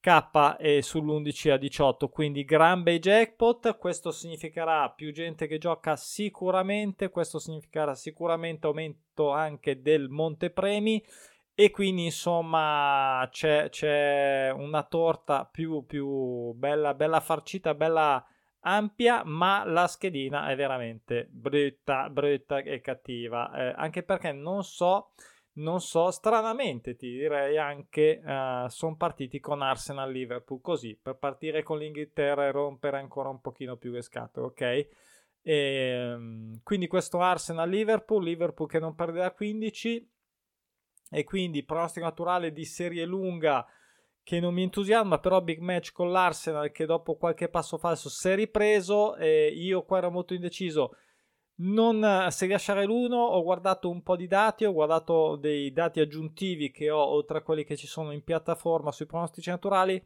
K 0.00 0.56
e 0.58 0.80
sull'11 0.82 1.50
a 1.50 1.56
18 1.56 2.08
quindi 2.08 2.44
gran 2.44 2.82
bei 2.82 2.98
jackpot 2.98 3.76
questo 3.78 4.10
significherà 4.10 4.90
più 4.90 5.12
gente 5.12 5.46
che 5.46 5.58
gioca 5.58 5.96
sicuramente 5.96 7.10
questo 7.10 7.38
significherà 7.38 7.94
sicuramente 7.94 8.66
aumento 8.66 9.30
anche 9.30 9.82
del 9.82 10.08
montepremi 10.08 11.04
e 11.60 11.70
quindi 11.70 12.04
insomma 12.04 13.26
c'è, 13.32 13.68
c'è 13.68 14.52
una 14.54 14.84
torta 14.84 15.44
più, 15.44 15.84
più 15.84 16.52
bella, 16.52 16.94
bella 16.94 17.18
farcita, 17.18 17.74
bella 17.74 18.24
ampia, 18.60 19.22
ma 19.24 19.64
la 19.64 19.88
schedina 19.88 20.48
è 20.48 20.54
veramente 20.54 21.26
brutta, 21.28 22.08
brutta 22.10 22.58
e 22.58 22.80
cattiva. 22.80 23.52
Eh, 23.52 23.74
anche 23.76 24.04
perché 24.04 24.30
non 24.30 24.62
so, 24.62 25.10
non 25.58 25.80
so, 25.80 26.10
stranamente 26.10 26.96
ti 26.96 27.10
direi 27.10 27.58
anche, 27.58 28.20
uh, 28.24 28.68
sono 28.68 28.96
partiti 28.96 29.40
con 29.40 29.62
Arsenal 29.62 30.10
Liverpool 30.10 30.60
così, 30.60 30.98
per 31.00 31.16
partire 31.16 31.62
con 31.62 31.78
l'Inghilterra 31.78 32.46
e 32.46 32.50
rompere 32.50 32.98
ancora 32.98 33.28
un 33.28 33.40
pochino 33.40 33.76
più 33.76 33.90
le 33.90 34.02
scatole, 34.02 34.46
ok? 34.46 34.60
E, 34.60 34.88
ehm, 35.42 36.60
quindi 36.62 36.86
questo 36.86 37.20
Arsenal 37.20 37.68
Liverpool, 37.68 38.24
Liverpool 38.24 38.68
che 38.68 38.78
non 38.78 38.94
perde 38.94 39.20
da 39.20 39.32
15 39.32 40.10
e 41.10 41.24
quindi 41.24 41.64
pronostico 41.64 42.04
naturale 42.04 42.52
di 42.52 42.64
serie 42.64 43.04
lunga 43.06 43.66
che 44.22 44.40
non 44.40 44.52
mi 44.52 44.62
entusiasma, 44.62 45.18
però 45.20 45.40
big 45.40 45.58
match 45.60 45.92
con 45.92 46.10
l'Arsenal 46.12 46.70
che 46.70 46.84
dopo 46.84 47.16
qualche 47.16 47.48
passo 47.48 47.78
falso 47.78 48.10
si 48.10 48.28
è 48.28 48.34
ripreso 48.34 49.16
e 49.16 49.48
io 49.48 49.84
qua 49.84 49.98
ero 49.98 50.10
molto 50.10 50.34
indeciso 50.34 50.96
non 51.60 52.26
se 52.30 52.46
lasciare 52.46 52.84
l'uno 52.84 53.16
ho 53.16 53.42
guardato 53.42 53.90
un 53.90 54.02
po' 54.02 54.16
di 54.16 54.26
dati 54.26 54.64
ho 54.64 54.72
guardato 54.72 55.36
dei 55.36 55.72
dati 55.72 56.00
aggiuntivi 56.00 56.70
che 56.70 56.90
ho 56.90 57.04
oltre 57.04 57.38
a 57.38 57.42
quelli 57.42 57.64
che 57.64 57.76
ci 57.76 57.86
sono 57.86 58.12
in 58.12 58.22
piattaforma 58.22 58.92
sui 58.92 59.06
pronostici 59.06 59.50
naturali 59.50 60.02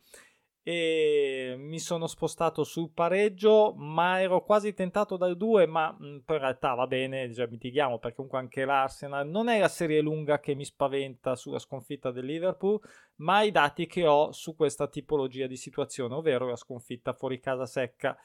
e 0.65 1.57
mi 1.59 1.81
sono 1.81 2.07
spostato 2.07 2.63
sul 2.63 2.93
pareggio, 2.93 3.75
ma 3.77 4.21
ero 4.21 4.45
quasi 4.45 4.73
tentato 4.75 5.17
dal 5.17 5.37
2, 5.37 5.67
ma 5.67 5.91
mh, 5.91 6.05
in 6.05 6.23
realtà 6.27 6.75
va 6.75 6.87
bene, 6.87 7.31
già 7.31 7.47
mitighiamo 7.49 7.99
perché 7.99 8.15
comunque 8.15 8.39
anche 8.39 8.65
l'Arsenal 8.65 9.29
non 9.29 9.49
è 9.49 9.59
la 9.59 9.69
serie 9.69 10.01
lunga 10.01 10.39
che 10.39 10.55
mi 10.55 10.65
spaventa 10.65 11.35
sulla 11.35 11.59
sconfitta 11.59 12.13
del 12.13 12.27
Liverpool, 12.27 12.79
ma 13.17 13.43
i 13.43 13.51
dati 13.51 13.87
che 13.87 14.07
ho 14.07 14.31
su 14.31 14.55
questa 14.55 14.87
tipologia 14.87 15.49
di 15.49 15.57
situazione, 15.57 16.15
ovvero 16.15 16.47
la 16.47 16.57
sconfitta 16.57 17.13
fuori 17.13 17.41
casa 17.41 17.67
secca. 17.67 18.17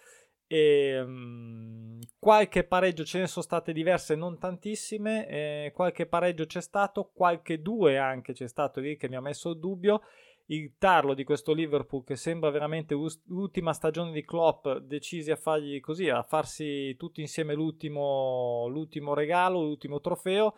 E, 0.47 0.99
um, 0.99 1.99
qualche 2.17 2.63
pareggio 2.63 3.03
ce 3.03 3.19
ne 3.19 3.27
sono 3.27 3.43
state 3.43 3.73
diverse, 3.73 4.15
non 4.15 4.39
tantissime. 4.39 5.27
Eh, 5.27 5.71
qualche 5.73 6.05
pareggio 6.05 6.45
c'è 6.45 6.61
stato, 6.61 7.11
qualche 7.13 7.61
due 7.61 7.97
anche 7.97 8.33
c'è 8.33 8.47
stato 8.47 8.79
lì 8.79 8.97
che 8.97 9.09
mi 9.09 9.15
ha 9.15 9.21
messo 9.21 9.49
il 9.51 9.59
dubbio 9.59 10.01
il 10.47 10.75
tarlo 10.77 11.13
di 11.13 11.23
questo 11.23 11.53
Liverpool 11.53 12.03
che 12.03 12.15
sembra 12.15 12.49
veramente 12.49 12.95
l'ultima 13.25 13.73
stagione 13.73 14.11
di 14.11 14.23
Klopp 14.23 14.67
decisi 14.79 15.31
a 15.31 15.35
fargli 15.35 15.79
così, 15.79 16.09
a 16.09 16.23
farsi 16.23 16.95
tutti 16.95 17.21
insieme 17.21 17.53
l'ultimo, 17.53 18.67
l'ultimo 18.67 19.13
regalo, 19.13 19.61
l'ultimo 19.61 19.99
trofeo 19.99 20.53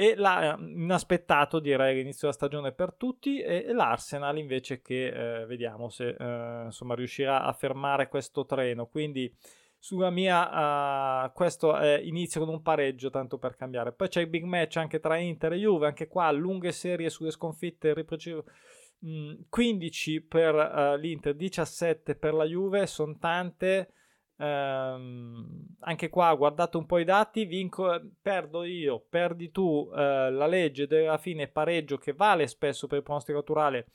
e 0.00 0.14
l'ha 0.16 0.56
inaspettato 0.58 1.58
direi 1.60 1.96
l'inizio 1.96 2.20
della 2.22 2.32
stagione 2.32 2.72
per 2.72 2.94
tutti 2.94 3.38
e, 3.38 3.70
l'Arsenal 3.74 4.38
invece 4.38 4.80
che 4.80 5.08
eh, 5.08 5.44
vediamo 5.44 5.90
se 5.90 6.16
eh, 6.18 6.64
insomma 6.64 6.94
riuscirà 6.94 7.42
a 7.42 7.52
fermare 7.52 8.08
questo 8.08 8.46
treno 8.46 8.86
quindi 8.86 9.30
sulla 9.78 10.08
mia 10.08 11.26
uh, 11.26 11.32
questo 11.34 11.76
è 11.76 12.00
inizio 12.02 12.40
con 12.40 12.48
un 12.48 12.62
pareggio 12.62 13.10
tanto 13.10 13.36
per 13.36 13.56
cambiare 13.56 13.92
poi 13.92 14.08
c'è 14.08 14.22
il 14.22 14.28
big 14.28 14.44
match 14.44 14.78
anche 14.78 15.00
tra 15.00 15.18
Inter 15.18 15.52
e 15.52 15.58
Juve 15.58 15.86
anche 15.86 16.08
qua 16.08 16.30
lunghe 16.30 16.72
serie 16.72 17.10
sulle 17.10 17.30
sconfitte 17.30 17.92
riprese 17.92 18.42
15 19.50 20.18
mm, 20.18 20.28
per 20.28 20.54
uh, 20.54 20.98
l'Inter, 20.98 21.34
17 21.34 22.16
per 22.16 22.34
la 22.34 22.44
Juve, 22.44 22.86
sono 22.86 23.16
tante. 23.18 23.94
Um, 24.40 25.66
anche 25.80 26.08
qua 26.08 26.34
guardate 26.34 26.78
un 26.78 26.86
po' 26.86 26.96
i 26.96 27.04
dati, 27.04 27.44
vinco, 27.44 28.00
perdo 28.22 28.64
io, 28.64 29.04
perdi 29.06 29.50
tu, 29.50 29.90
uh, 29.90 29.94
la 29.94 30.46
legge 30.46 30.86
della 30.86 31.18
fine 31.18 31.46
pareggio 31.46 31.98
che 31.98 32.14
vale 32.14 32.46
spesso 32.46 32.86
per 32.86 32.98
il 32.98 33.04
pronostico 33.04 33.36
naturale. 33.36 33.88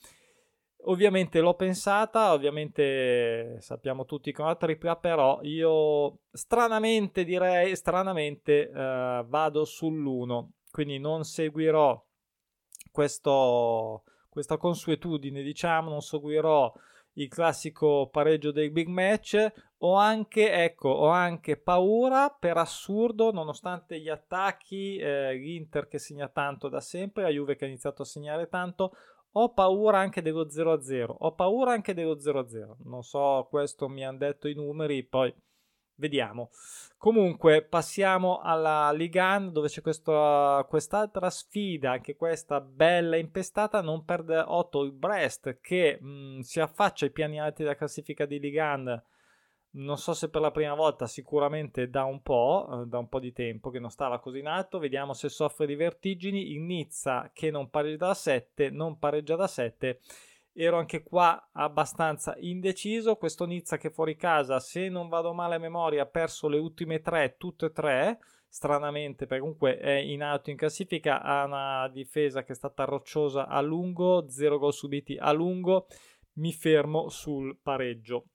Ovviamente 0.88 1.40
l'ho 1.40 1.54
pensata, 1.54 2.32
ovviamente 2.32 3.56
sappiamo 3.60 4.04
tutti 4.04 4.30
con 4.30 4.46
la 4.46 4.54
tripla, 4.54 4.94
però 4.94 5.40
io 5.42 6.20
stranamente 6.30 7.24
direi, 7.24 7.74
stranamente 7.74 8.70
uh, 8.72 9.26
vado 9.26 9.64
sull'1, 9.64 10.46
quindi 10.70 11.00
non 11.00 11.24
seguirò 11.24 12.00
questo 12.92 14.04
questa 14.28 14.58
consuetudine, 14.58 15.42
diciamo, 15.42 15.88
non 15.88 16.02
seguirò 16.02 16.70
il 17.14 17.28
classico 17.28 18.08
pareggio 18.12 18.52
dei 18.52 18.70
big 18.70 18.86
match. 18.86 19.50
Ho 19.80 19.94
anche, 19.94 20.50
ecco, 20.52 20.88
ho 20.88 21.08
anche 21.08 21.56
paura 21.56 22.30
per 22.30 22.56
assurdo, 22.56 23.30
nonostante 23.30 24.00
gli 24.00 24.08
attacchi, 24.08 24.96
eh, 24.96 25.34
l'Inter 25.34 25.86
che 25.88 25.98
segna 25.98 26.28
tanto 26.28 26.68
da 26.68 26.80
sempre, 26.80 27.24
la 27.24 27.28
Juve 27.28 27.56
che 27.56 27.64
ha 27.64 27.68
iniziato 27.68 28.02
a 28.02 28.06
segnare 28.06 28.48
tanto, 28.48 28.96
ho 29.32 29.52
paura 29.52 29.98
anche 29.98 30.22
dello 30.22 30.48
0-0. 30.48 31.14
Ho 31.18 31.34
paura 31.34 31.72
anche 31.72 31.92
dello 31.92 32.18
0-0. 32.18 32.76
Non 32.84 33.02
so, 33.02 33.46
questo 33.50 33.88
mi 33.88 34.04
hanno 34.04 34.18
detto 34.18 34.48
i 34.48 34.54
numeri, 34.54 35.04
poi 35.04 35.34
Vediamo. 35.98 36.50
Comunque 36.98 37.62
passiamo 37.62 38.40
alla 38.40 38.92
Ligan 38.92 39.50
dove 39.50 39.68
c'è 39.68 39.80
questa, 39.80 40.64
quest'altra 40.68 41.30
sfida, 41.30 41.92
anche 41.92 42.16
questa 42.16 42.60
bella 42.60 43.16
impestata, 43.16 43.80
non 43.80 44.04
perde 44.04 44.36
8 44.38 44.82
il 44.82 44.92
Brest 44.92 45.58
che 45.60 45.98
mh, 45.98 46.08
mm, 46.08 46.40
si 46.40 46.60
affaccia 46.60 47.06
ai 47.06 47.12
piani 47.12 47.40
alti 47.40 47.62
della 47.62 47.76
classifica 47.76 48.26
di 48.26 48.38
Ligan. 48.38 49.02
Non 49.76 49.98
so 49.98 50.14
se 50.14 50.30
per 50.30 50.40
la 50.40 50.50
prima 50.50 50.74
volta, 50.74 51.06
sicuramente 51.06 51.90
da 51.90 52.04
un 52.04 52.22
po', 52.22 52.66
eh, 52.70 52.86
da 52.86 52.98
un 52.98 53.08
po' 53.08 53.20
di 53.20 53.32
tempo 53.32 53.68
che 53.70 53.78
non 53.78 53.90
stava 53.90 54.20
così 54.20 54.38
in 54.38 54.46
alto. 54.46 54.78
Vediamo 54.78 55.12
se 55.12 55.28
soffre 55.28 55.66
di 55.66 55.74
vertigini. 55.74 56.52
Il 56.52 56.62
Nizza 56.62 57.30
che 57.34 57.50
non 57.50 57.68
pareggia 57.68 58.06
da 58.06 58.14
7, 58.14 58.70
non 58.70 58.98
pareggia 58.98 59.36
da 59.36 59.46
7 59.46 60.00
ero 60.58 60.78
anche 60.78 61.02
qua 61.02 61.50
abbastanza 61.52 62.34
indeciso. 62.38 63.16
Questo 63.16 63.44
Nizza 63.44 63.76
che 63.76 63.90
fuori 63.90 64.16
casa, 64.16 64.58
se 64.58 64.88
non 64.88 65.08
vado 65.08 65.34
male 65.34 65.56
a 65.56 65.58
memoria, 65.58 66.04
ha 66.04 66.06
perso 66.06 66.48
le 66.48 66.58
ultime 66.58 67.00
tre, 67.00 67.36
tutte 67.36 67.66
e 67.66 67.72
tre. 67.72 68.18
Stranamente, 68.48 69.26
perché 69.26 69.42
comunque 69.42 69.76
è 69.76 69.92
in 69.92 70.22
alto 70.22 70.48
in 70.48 70.56
classifica. 70.56 71.20
Ha 71.20 71.44
una 71.44 71.88
difesa 71.92 72.42
che 72.42 72.52
è 72.52 72.54
stata 72.54 72.84
rocciosa 72.84 73.46
a 73.46 73.60
lungo, 73.60 74.30
zero 74.30 74.58
gol 74.58 74.72
subiti 74.72 75.18
a 75.18 75.30
lungo. 75.32 75.86
Mi 76.36 76.52
fermo 76.52 77.10
sul 77.10 77.58
pareggio. 77.62 78.28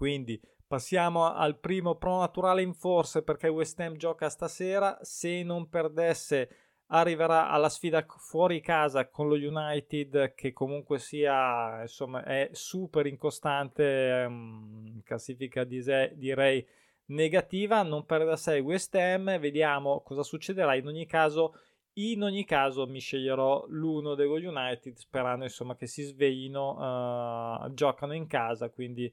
Quindi 0.00 0.40
passiamo 0.66 1.30
al 1.30 1.58
primo 1.58 1.96
pro 1.96 2.20
naturale 2.20 2.62
in 2.62 2.72
forse 2.72 3.22
perché 3.22 3.48
West 3.48 3.78
Ham 3.80 3.96
gioca 3.96 4.30
stasera. 4.30 4.96
Se 5.02 5.42
non 5.42 5.68
perdesse 5.68 6.48
arriverà 6.86 7.50
alla 7.50 7.68
sfida 7.68 8.06
fuori 8.08 8.62
casa 8.62 9.10
con 9.10 9.28
lo 9.28 9.34
United 9.34 10.32
che 10.32 10.54
comunque 10.54 10.98
sia 10.98 11.82
insomma 11.82 12.24
è 12.24 12.48
super 12.52 13.04
incostante 13.04 14.24
um, 14.26 15.02
classifica 15.02 15.64
direi 15.64 16.66
negativa. 17.08 17.82
Non 17.82 18.06
perde 18.06 18.24
da 18.24 18.36
6 18.36 18.60
West 18.60 18.94
Ham. 18.94 19.38
Vediamo 19.38 20.00
cosa 20.00 20.22
succederà. 20.22 20.76
In 20.76 20.86
ogni 20.86 21.04
caso 21.04 21.52
in 21.94 22.22
ogni 22.22 22.46
caso 22.46 22.86
mi 22.86 23.00
sceglierò 23.00 23.66
l'uno 23.68 24.14
dello 24.14 24.36
United 24.36 24.94
sperando 24.96 25.44
insomma 25.44 25.74
che 25.76 25.86
si 25.86 26.02
sveglino 26.04 27.64
uh, 27.64 27.74
giocano 27.74 28.14
in 28.14 28.26
casa. 28.26 28.70
Quindi 28.70 29.12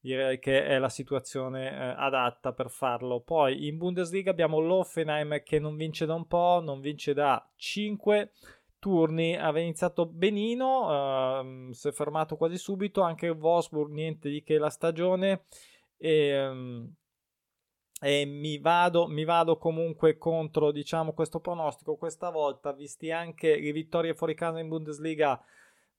direi 0.00 0.38
che 0.38 0.64
è 0.64 0.78
la 0.78 0.88
situazione 0.88 1.70
eh, 1.70 1.94
adatta 1.96 2.52
per 2.52 2.70
farlo. 2.70 3.20
Poi 3.20 3.66
in 3.66 3.76
Bundesliga 3.76 4.30
abbiamo 4.30 4.58
l'Offenheim 4.58 5.42
che 5.42 5.58
non 5.58 5.76
vince 5.76 6.06
da 6.06 6.14
un 6.14 6.26
po', 6.26 6.60
non 6.62 6.80
vince 6.80 7.12
da 7.12 7.46
5 7.56 8.32
turni, 8.78 9.36
aveva 9.36 9.60
iniziato 9.60 10.06
benino, 10.06 11.40
uh, 11.40 11.72
si 11.72 11.88
è 11.88 11.92
fermato 11.92 12.36
quasi 12.36 12.56
subito, 12.56 13.02
anche 13.02 13.26
il 13.26 13.32
Wolfsburg 13.32 13.92
niente 13.92 14.30
di 14.30 14.42
che 14.42 14.58
la 14.58 14.70
stagione. 14.70 15.44
E, 15.98 16.48
um, 16.48 16.92
e 18.02 18.24
mi, 18.24 18.58
vado, 18.58 19.06
mi 19.06 19.24
vado 19.24 19.58
comunque 19.58 20.16
contro 20.16 20.72
diciamo 20.72 21.12
questo 21.12 21.40
pronostico. 21.40 21.96
Questa 21.96 22.30
volta, 22.30 22.72
visti 22.72 23.10
anche 23.10 23.60
le 23.60 23.72
vittorie 23.72 24.14
fuori 24.14 24.34
casa 24.34 24.58
in 24.58 24.68
Bundesliga 24.68 25.38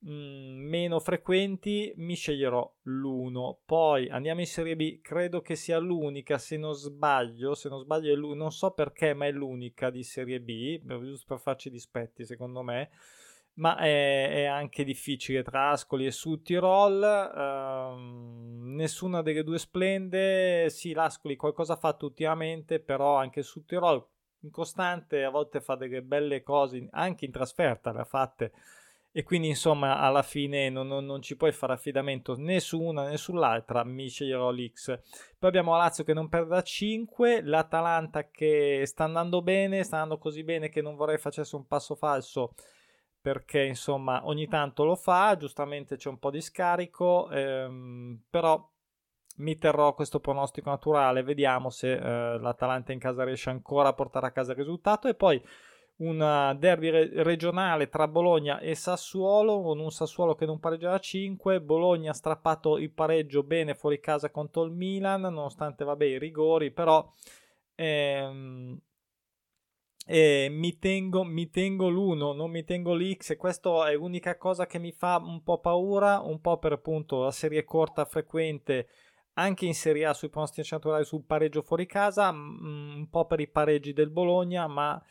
meno 0.03 0.99
frequenti 0.99 1.93
mi 1.97 2.15
sceglierò 2.15 2.77
l'1 2.83 3.59
poi 3.65 4.09
andiamo 4.09 4.39
in 4.39 4.47
serie 4.47 4.75
B 4.75 4.99
credo 4.99 5.41
che 5.41 5.55
sia 5.55 5.77
l'unica 5.77 6.39
se 6.39 6.57
non 6.57 6.73
sbaglio 6.73 7.53
se 7.53 7.69
non 7.69 7.81
sbaglio 7.81 8.33
non 8.33 8.51
so 8.51 8.71
perché 8.71 9.13
ma 9.13 9.27
è 9.27 9.31
l'unica 9.31 9.91
di 9.91 10.01
serie 10.01 10.39
B 10.41 10.79
giusto 11.11 11.25
per 11.27 11.39
farci 11.39 11.69
dispetti 11.69 12.25
secondo 12.25 12.61
me. 12.61 12.89
Ma 13.55 13.75
è, 13.77 14.29
è 14.29 14.45
anche 14.45 14.85
difficile 14.85 15.43
tra 15.43 15.71
Ascoli 15.71 16.05
e 16.05 16.11
Sud 16.11 16.41
Tirol 16.41 17.03
ehm, 17.03 18.75
nessuna 18.75 19.21
delle 19.21 19.43
due 19.43 19.59
splende. 19.59 20.69
Sì 20.69 20.93
l'Ascoli 20.93 21.35
qualcosa 21.35 21.73
ha 21.73 21.77
fatto 21.77 22.05
ultimamente 22.05 22.79
però 22.79 23.17
anche 23.17 23.43
Sud 23.43 23.65
Tirol 23.65 24.03
incostante 24.43 25.23
a 25.23 25.29
volte 25.29 25.61
fa 25.61 25.75
delle 25.75 26.01
belle 26.01 26.41
cose 26.41 26.87
anche 26.91 27.25
in 27.25 27.31
trasferta 27.31 27.91
le 27.91 27.99
ha 27.99 28.05
fatte 28.05 28.51
e 29.13 29.23
quindi 29.23 29.49
insomma 29.49 29.97
alla 29.99 30.21
fine 30.23 30.69
non, 30.69 30.87
non, 30.87 31.05
non, 31.05 31.21
ci 31.21 31.35
puoi 31.35 31.51
fare 31.51 31.73
affidamento 31.73 32.35
né 32.37 32.61
su 32.61 32.79
una 32.79 33.09
né 33.09 33.17
sull'altra 33.17 33.83
mi 33.83 34.07
sceglierò 34.07 34.51
l'X. 34.51 34.99
Poi 35.37 35.49
abbiamo 35.49 35.75
Lazio 35.75 36.03
che 36.03 36.13
non 36.13 36.29
perde 36.29 36.49
da 36.49 36.61
5 36.61 37.41
l'Atalanta 37.43 38.29
che 38.29 38.83
sta 38.85 39.03
andando 39.03 39.41
bene 39.41 39.83
sta 39.83 39.97
andando 39.97 40.17
così 40.17 40.43
bene 40.43 40.69
che 40.69 40.81
non 40.81 40.95
vorrei 40.95 41.17
facesse 41.17 41.55
un 41.55 41.67
passo 41.67 41.95
falso 41.95 42.53
perché 43.19 43.63
insomma 43.63 44.25
ogni 44.25 44.47
tanto 44.47 44.85
lo 44.85 44.95
fa 44.95 45.35
giustamente 45.35 45.97
c'è 45.97 46.09
un 46.09 46.17
po' 46.17 46.31
di 46.31 46.41
scarico 46.41 47.29
ehm, 47.29 48.23
però 48.29 48.65
mi 49.37 49.57
terrò 49.57 49.93
questo 49.93 50.19
pronostico 50.19 50.69
naturale 50.69 51.23
vediamo 51.23 51.69
se 51.69 51.93
eh, 51.93 52.39
l'Atalanta 52.39 52.91
in 52.91 52.99
casa 52.99 53.23
riesce 53.23 53.49
ancora 53.49 53.89
a 53.89 53.93
portare 53.93 54.27
a 54.27 54.31
casa 54.31 54.51
il 54.51 54.57
risultato. 54.57 55.07
E 55.07 55.15
poi 55.15 55.41
un 56.01 56.55
derby 56.59 56.89
re- 56.89 57.23
regionale 57.23 57.87
tra 57.89 58.07
Bologna 58.07 58.59
e 58.59 58.75
Sassuolo, 58.75 59.61
con 59.61 59.79
un 59.79 59.91
Sassuolo 59.91 60.35
che 60.35 60.45
non 60.45 60.59
pareggia 60.59 60.89
da 60.89 60.99
5, 60.99 61.61
Bologna 61.61 62.11
ha 62.11 62.15
strappato 62.15 62.77
il 62.77 62.91
pareggio 62.91 63.43
bene 63.43 63.75
fuori 63.75 63.99
casa 63.99 64.31
contro 64.31 64.63
il 64.63 64.71
Milan, 64.71 65.21
nonostante 65.21 65.83
vabbè, 65.83 66.05
i 66.05 66.19
rigori, 66.19 66.71
però 66.71 67.07
ehm, 67.75 68.79
eh, 70.07 70.47
mi, 70.49 70.79
tengo, 70.79 71.23
mi 71.23 71.49
tengo 71.49 71.87
l'1, 71.89 72.35
non 72.35 72.49
mi 72.49 72.63
tengo 72.63 72.95
l'X 72.95 73.31
e 73.31 73.37
questa 73.37 73.89
è 73.89 73.93
l'unica 73.93 74.37
cosa 74.37 74.65
che 74.65 74.79
mi 74.79 74.91
fa 74.91 75.17
un 75.23 75.43
po' 75.43 75.59
paura, 75.59 76.19
un 76.19 76.41
po' 76.41 76.57
per 76.57 76.71
appunto 76.71 77.23
la 77.23 77.31
serie 77.31 77.63
corta 77.63 78.05
frequente 78.05 78.87
anche 79.33 79.65
in 79.65 79.73
Serie 79.73 80.05
A 80.05 80.13
sui 80.13 80.29
pronostici 80.29 80.73
naturali 80.73 81.05
sul 81.05 81.23
pareggio 81.23 81.61
fuori 81.61 81.85
casa, 81.85 82.29
un 82.29 83.07
po' 83.09 83.25
per 83.25 83.39
i 83.39 83.47
pareggi 83.47 83.93
del 83.93 84.09
Bologna, 84.09 84.67
ma 84.67 85.01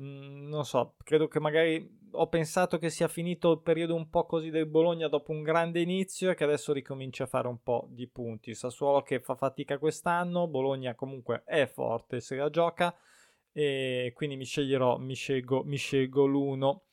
Mm, 0.00 0.48
non 0.48 0.64
so, 0.64 0.94
credo 1.02 1.26
che 1.26 1.40
magari 1.40 1.96
ho 2.12 2.28
pensato 2.28 2.78
che 2.78 2.88
sia 2.88 3.08
finito 3.08 3.52
il 3.52 3.60
periodo 3.62 3.94
un 3.94 4.08
po' 4.08 4.26
così 4.26 4.48
del 4.50 4.66
Bologna 4.66 5.08
dopo 5.08 5.32
un 5.32 5.42
grande 5.42 5.80
inizio 5.80 6.30
e 6.30 6.34
che 6.34 6.44
adesso 6.44 6.72
ricomincia 6.72 7.24
a 7.24 7.26
fare 7.26 7.48
un 7.48 7.60
po' 7.62 7.88
di 7.90 8.06
punti. 8.08 8.54
Sassuolo 8.54 9.02
che 9.02 9.20
fa 9.20 9.34
fatica 9.34 9.78
quest'anno, 9.78 10.46
Bologna 10.46 10.94
comunque 10.94 11.42
è 11.44 11.66
forte 11.66 12.20
se 12.20 12.36
la 12.36 12.48
gioca 12.48 12.94
e 13.52 14.12
quindi 14.14 14.36
mi 14.36 14.44
sceglierò, 14.44 14.98
mi 14.98 15.14
scelgo, 15.14 15.64
mi 15.64 15.76
scelgo 15.76 16.26
l'uno. 16.26 16.84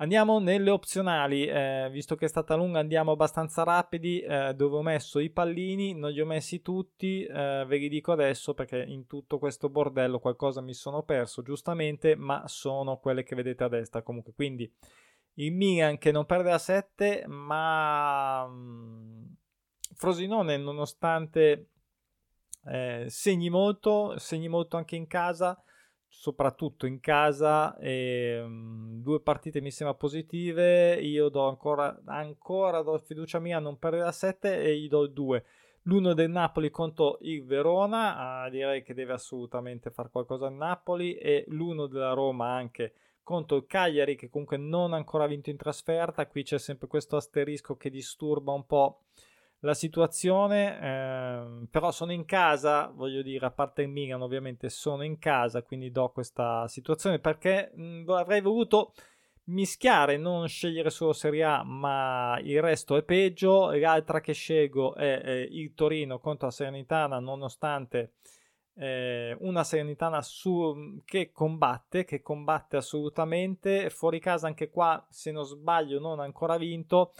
Andiamo 0.00 0.38
nelle 0.38 0.70
opzionali, 0.70 1.46
eh, 1.46 1.88
visto 1.90 2.14
che 2.14 2.26
è 2.26 2.28
stata 2.28 2.54
lunga 2.54 2.78
andiamo 2.78 3.10
abbastanza 3.10 3.64
rapidi, 3.64 4.20
eh, 4.20 4.54
dove 4.54 4.76
ho 4.76 4.82
messo 4.82 5.18
i 5.18 5.28
pallini, 5.28 5.92
non 5.92 6.12
li 6.12 6.20
ho 6.20 6.24
messi 6.24 6.62
tutti, 6.62 7.24
eh, 7.24 7.64
ve 7.66 7.78
li 7.78 7.88
dico 7.88 8.12
adesso 8.12 8.54
perché 8.54 8.80
in 8.80 9.08
tutto 9.08 9.40
questo 9.40 9.68
bordello 9.68 10.20
qualcosa 10.20 10.60
mi 10.60 10.72
sono 10.72 11.02
perso 11.02 11.42
giustamente, 11.42 12.14
ma 12.14 12.46
sono 12.46 12.98
quelle 12.98 13.24
che 13.24 13.34
vedete 13.34 13.64
a 13.64 13.68
destra 13.68 14.02
comunque, 14.02 14.34
quindi 14.34 14.72
il 15.34 15.52
Milan 15.52 15.98
che 15.98 16.12
non 16.12 16.26
perde 16.26 16.52
a 16.52 16.58
7, 16.58 17.24
ma 17.26 18.46
mm, 18.46 19.24
Frosinone 19.96 20.56
nonostante 20.58 21.70
eh, 22.66 23.06
segni 23.08 23.50
molto, 23.50 24.16
segni 24.16 24.46
molto 24.46 24.76
anche 24.76 24.94
in 24.94 25.08
casa, 25.08 25.60
soprattutto 26.08 26.86
in 26.86 27.00
casa. 27.00 27.76
E, 27.78 28.40
um, 28.42 29.00
due 29.02 29.20
partite 29.20 29.60
mi 29.60 29.70
sembra 29.70 29.94
positive. 29.94 30.94
Io 30.94 31.28
do 31.28 31.46
ancora, 31.46 32.00
ancora 32.06 32.82
do 32.82 32.98
fiducia 32.98 33.38
mia 33.38 33.58
a 33.58 33.60
non 33.60 33.78
perdere 33.78 34.04
a 34.04 34.12
7 34.12 34.62
e 34.62 34.76
gli 34.76 34.88
do 34.88 35.02
il 35.04 35.12
2. 35.12 35.44
L'uno 35.82 36.12
del 36.12 36.30
Napoli 36.30 36.70
contro 36.70 37.18
il 37.22 37.44
Verona, 37.44 38.42
ah, 38.42 38.50
direi 38.50 38.82
che 38.82 38.94
deve 38.94 39.14
assolutamente 39.14 39.90
fare 39.90 40.10
qualcosa 40.10 40.46
il 40.46 40.54
Napoli, 40.54 41.14
e 41.14 41.44
l'uno 41.48 41.86
della 41.86 42.12
Roma 42.12 42.48
anche 42.48 42.92
contro 43.22 43.58
il 43.58 43.66
Cagliari 43.66 44.16
che 44.16 44.28
comunque 44.28 44.56
non 44.56 44.92
ha 44.92 44.96
ancora 44.96 45.26
vinto 45.26 45.50
in 45.50 45.56
trasferta. 45.56 46.26
Qui 46.26 46.42
c'è 46.42 46.58
sempre 46.58 46.88
questo 46.88 47.16
asterisco 47.16 47.76
che 47.76 47.90
disturba 47.90 48.52
un 48.52 48.66
po' 48.66 49.02
la 49.60 49.74
situazione, 49.74 50.80
eh, 50.80 51.66
però 51.70 51.90
sono 51.90 52.12
in 52.12 52.24
casa, 52.24 52.92
voglio 52.94 53.22
dire, 53.22 53.46
a 53.46 53.50
parte 53.50 53.82
il 53.82 53.88
Milan 53.88 54.22
ovviamente 54.22 54.68
sono 54.68 55.02
in 55.02 55.18
casa, 55.18 55.62
quindi 55.62 55.90
do 55.90 56.10
questa 56.10 56.68
situazione 56.68 57.18
perché 57.18 57.72
mh, 57.74 57.82
mm, 57.82 58.08
avrei 58.10 58.40
voluto 58.40 58.92
mischiare, 59.48 60.16
non 60.16 60.46
scegliere 60.48 60.90
solo 60.90 61.12
Serie 61.12 61.44
A, 61.44 61.62
ma 61.64 62.38
il 62.42 62.60
resto 62.60 62.96
è 62.96 63.02
peggio. 63.02 63.70
L'altra 63.72 64.20
che 64.20 64.32
scelgo 64.32 64.94
è, 64.94 65.20
è 65.20 65.32
il 65.50 65.74
Torino 65.74 66.18
contro 66.18 66.46
la 66.46 66.52
Serenitana, 66.52 67.18
nonostante 67.18 68.14
eh, 68.74 69.36
una 69.40 69.64
Serenitana 69.64 70.22
su, 70.22 71.00
che 71.04 71.32
combatte, 71.32 72.04
che 72.04 72.22
combatte 72.22 72.76
assolutamente. 72.76 73.90
Fuori 73.90 74.20
casa 74.20 74.46
anche 74.46 74.70
qua, 74.70 75.04
se 75.10 75.30
non 75.30 75.44
sbaglio, 75.44 75.98
non 75.98 76.20
ha 76.20 76.24
ancora 76.24 76.56
vinto. 76.56 77.12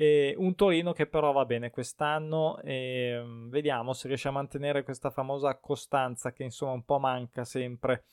E 0.00 0.32
un 0.38 0.54
Torino 0.54 0.92
che 0.92 1.06
però 1.06 1.32
va 1.32 1.44
bene 1.44 1.70
quest'anno 1.70 2.60
e 2.62 3.20
mm, 3.20 3.48
vediamo 3.48 3.92
se 3.92 4.06
riesce 4.06 4.28
a 4.28 4.30
mantenere 4.30 4.84
questa 4.84 5.10
famosa 5.10 5.58
costanza 5.58 6.32
che 6.32 6.44
insomma 6.44 6.70
un 6.70 6.84
po' 6.84 7.00
manca 7.00 7.44
sempre 7.44 8.04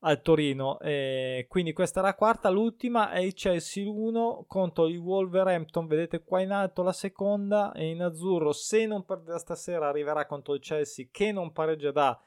al 0.00 0.22
Torino. 0.22 0.80
E 0.80 1.46
quindi 1.48 1.72
questa 1.72 2.00
è 2.00 2.02
la 2.02 2.16
quarta, 2.16 2.48
l'ultima 2.50 3.12
è 3.12 3.20
il 3.20 3.34
Chelsea 3.34 3.88
1 3.88 4.44
contro 4.48 4.88
il 4.88 4.98
Wolverhampton, 4.98 5.86
vedete 5.86 6.24
qua 6.24 6.40
in 6.40 6.50
alto 6.50 6.82
la 6.82 6.92
seconda 6.92 7.70
e 7.74 7.88
in 7.90 8.02
azzurro 8.02 8.52
se 8.52 8.86
non 8.86 9.04
perderà 9.04 9.38
stasera 9.38 9.86
arriverà 9.86 10.26
contro 10.26 10.54
il 10.54 10.60
Chelsea 10.60 11.06
che 11.12 11.30
non 11.30 11.52
pareggia 11.52 11.92
da 11.92 12.20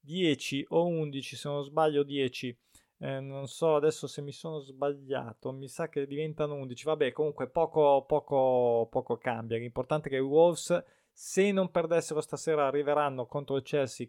10 0.00 0.66
o 0.68 0.86
11 0.86 1.36
se 1.36 1.48
non 1.48 1.64
sbaglio 1.64 2.02
10 2.02 2.54
eh, 3.02 3.18
non 3.18 3.48
so 3.48 3.76
adesso 3.76 4.06
se 4.06 4.20
mi 4.20 4.32
sono 4.32 4.58
sbagliato, 4.58 5.52
mi 5.52 5.68
sa 5.68 5.88
che 5.88 6.06
diventano 6.06 6.54
11. 6.56 6.84
Vabbè, 6.84 7.12
comunque 7.12 7.48
poco, 7.48 8.04
poco, 8.06 8.88
poco 8.90 9.16
cambia. 9.16 9.56
L'importante 9.56 10.08
è 10.08 10.10
che 10.10 10.18
i 10.18 10.20
Wolves, 10.20 10.84
se 11.10 11.50
non 11.50 11.70
perdessero 11.70 12.20
stasera, 12.20 12.66
arriveranno 12.66 13.24
contro 13.24 13.56
il 13.56 13.62
Chelsea 13.62 14.06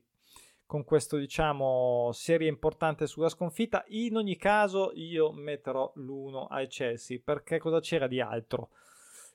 con 0.65 0.84
questo, 0.84 1.15
diciamo, 1.15 2.10
serie 2.12 2.49
importante 2.49 3.08
sulla 3.08 3.30
sconfitta. 3.30 3.86
In 3.88 4.17
ogni 4.17 4.36
caso, 4.36 4.91
io 4.93 5.32
metterò 5.32 5.89
l'1 5.95 6.47
al 6.49 6.67
Chelsea 6.67 7.19
perché 7.23 7.60
cosa 7.60 7.80
c'era 7.80 8.08
di 8.08 8.19
altro? 8.19 8.71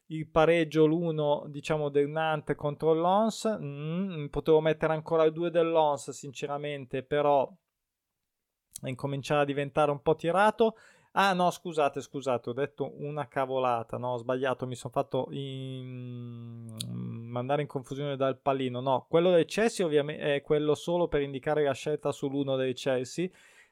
Il 0.08 0.28
pareggio 0.28 0.86
l'1 0.86 1.46
diciamo 1.46 1.88
del 1.88 2.08
Nantes 2.08 2.56
contro 2.56 2.92
Lons. 2.92 3.56
Mm, 3.58 4.26
potevo 4.26 4.60
mettere 4.60 4.92
ancora 4.92 5.24
il 5.24 5.32
2 5.32 5.50
del 5.50 5.70
Lons, 5.70 6.10
sinceramente, 6.10 7.02
però 7.02 7.50
incominciare 8.82 9.42
a 9.42 9.44
diventare 9.44 9.90
un 9.90 10.00
po' 10.02 10.14
tirato. 10.14 10.76
Ah 11.18 11.32
no, 11.32 11.50
scusate, 11.50 12.02
scusate, 12.02 12.50
ho 12.50 12.52
detto 12.52 12.92
una 12.98 13.26
cavolata, 13.26 13.96
no, 13.96 14.12
ho 14.12 14.16
sbagliato, 14.18 14.66
mi 14.66 14.74
sono 14.74 14.92
fatto 14.92 15.28
in... 15.30 16.76
mandare 16.86 17.62
in 17.62 17.68
confusione 17.68 18.16
dal 18.16 18.38
pallino. 18.38 18.80
No, 18.80 19.06
quello 19.08 19.30
del 19.30 19.46
Chelsea 19.46 19.86
ovviamente 19.86 20.34
è 20.34 20.42
quello 20.42 20.74
solo 20.74 21.08
per 21.08 21.22
indicare 21.22 21.64
la 21.64 21.72
scelta 21.72 22.12
sull'uno 22.12 22.56
dei 22.56 22.74
Chelsea, 22.74 23.30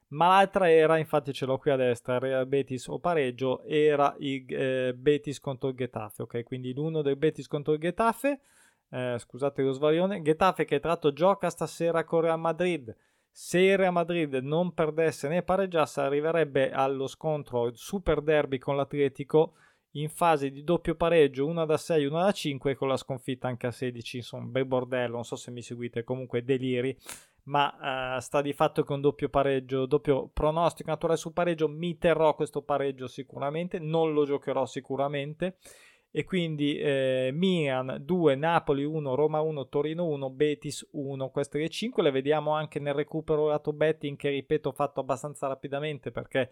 ma 0.09 0.29
l'altra 0.29 0.71
era, 0.71 0.97
infatti 0.97 1.35
ce 1.35 1.45
l'ho 1.45 1.59
qui 1.59 1.71
a 1.71 1.77
destra, 1.77 2.19
Real 2.19 2.47
Betis 2.47 2.87
o 2.87 2.99
pareggio, 2.99 3.63
era 3.65 4.15
il 4.21 4.47
eh, 4.49 4.95
Betis 4.95 5.39
contro 5.39 5.69
il 5.69 5.77
Getafe, 5.77 6.23
ok? 6.23 6.43
Quindi 6.45 6.73
l'uno 6.73 7.03
del 7.03 7.17
Betis 7.17 7.47
contro 7.47 7.75
il 7.75 7.79
Getafe, 7.79 8.41
eh, 8.89 9.17
scusate 9.19 9.63
lo 9.63 9.73
svarione, 9.73 10.23
Getafe 10.23 10.65
che 10.65 10.79
tra 10.79 10.91
l'altro 10.91 11.13
gioca 11.13 11.51
stasera 11.51 12.05
con 12.05 12.23
Real 12.23 12.41
Madrid, 12.41 12.95
se 13.37 13.59
il 13.59 13.77
Real 13.77 13.93
Madrid 13.93 14.33
non 14.35 14.75
perdesse 14.75 15.27
né 15.27 15.43
pareggiasse, 15.43 16.01
arriverebbe 16.01 16.71
allo 16.71 17.09
scontro 17.09 17.75
super 17.75 18.21
derby 18.21 18.59
con 18.59 18.77
l'Atletico 18.77 19.55
in 19.97 20.09
fase 20.09 20.53
di 20.53 20.63
doppio 20.63 20.95
pareggio, 20.95 21.45
una 21.45 21.65
da 21.65 21.77
6, 21.77 22.05
una 22.05 22.27
da 22.27 22.31
5 22.31 22.77
con 22.77 22.87
la 22.87 22.97
sconfitta 22.97 23.49
anche 23.49 23.67
a 23.67 23.73
16, 23.73 24.19
insomma, 24.19 24.45
bel 24.45 24.67
bordello, 24.67 25.15
non 25.15 25.25
so 25.25 25.35
se 25.35 25.51
mi 25.51 25.63
seguite, 25.63 26.05
comunque 26.05 26.45
deliri, 26.45 26.97
ma 27.47 28.17
uh, 28.17 28.21
sta 28.21 28.41
di 28.41 28.53
fatto 28.53 28.85
che 28.85 28.93
un 28.93 29.01
doppio 29.01 29.29
pareggio, 29.29 29.87
doppio 29.87 30.31
pronostico 30.33 30.91
naturale 30.91 31.19
sul 31.19 31.33
pareggio, 31.33 31.69
mi 31.69 31.99
terrò 31.99 32.37
questo 32.37 32.63
pareggio 32.63 33.09
sicuramente, 33.09 33.81
non 33.81 34.13
lo 34.13 34.25
giocherò 34.25 34.65
sicuramente 34.65 35.57
e 36.17 36.23
quindi 36.23 36.79
eh, 36.79 37.31
Milan 37.33 37.99
2, 38.01 38.37
Napoli 38.37 38.85
1, 38.85 39.17
Roma 39.17 39.41
1, 39.41 39.67
Torino 39.67 40.07
1, 40.07 40.31
Betis 40.31 40.89
1. 40.93 41.29
Queste 41.31 41.59
le 41.59 41.69
5 41.69 42.05
le 42.05 42.13
vediamo 42.13 42.53
anche 42.53 42.79
nel 42.79 42.95
recupero 42.95 43.49
lato 43.49 43.73
betting 43.73 44.17
che 44.17 44.29
ripeto 44.29 44.69
ho 44.69 44.73
fatto 44.73 45.01
abbastanza 45.01 45.49
rapidamente 45.49 46.13
perché 46.13 46.51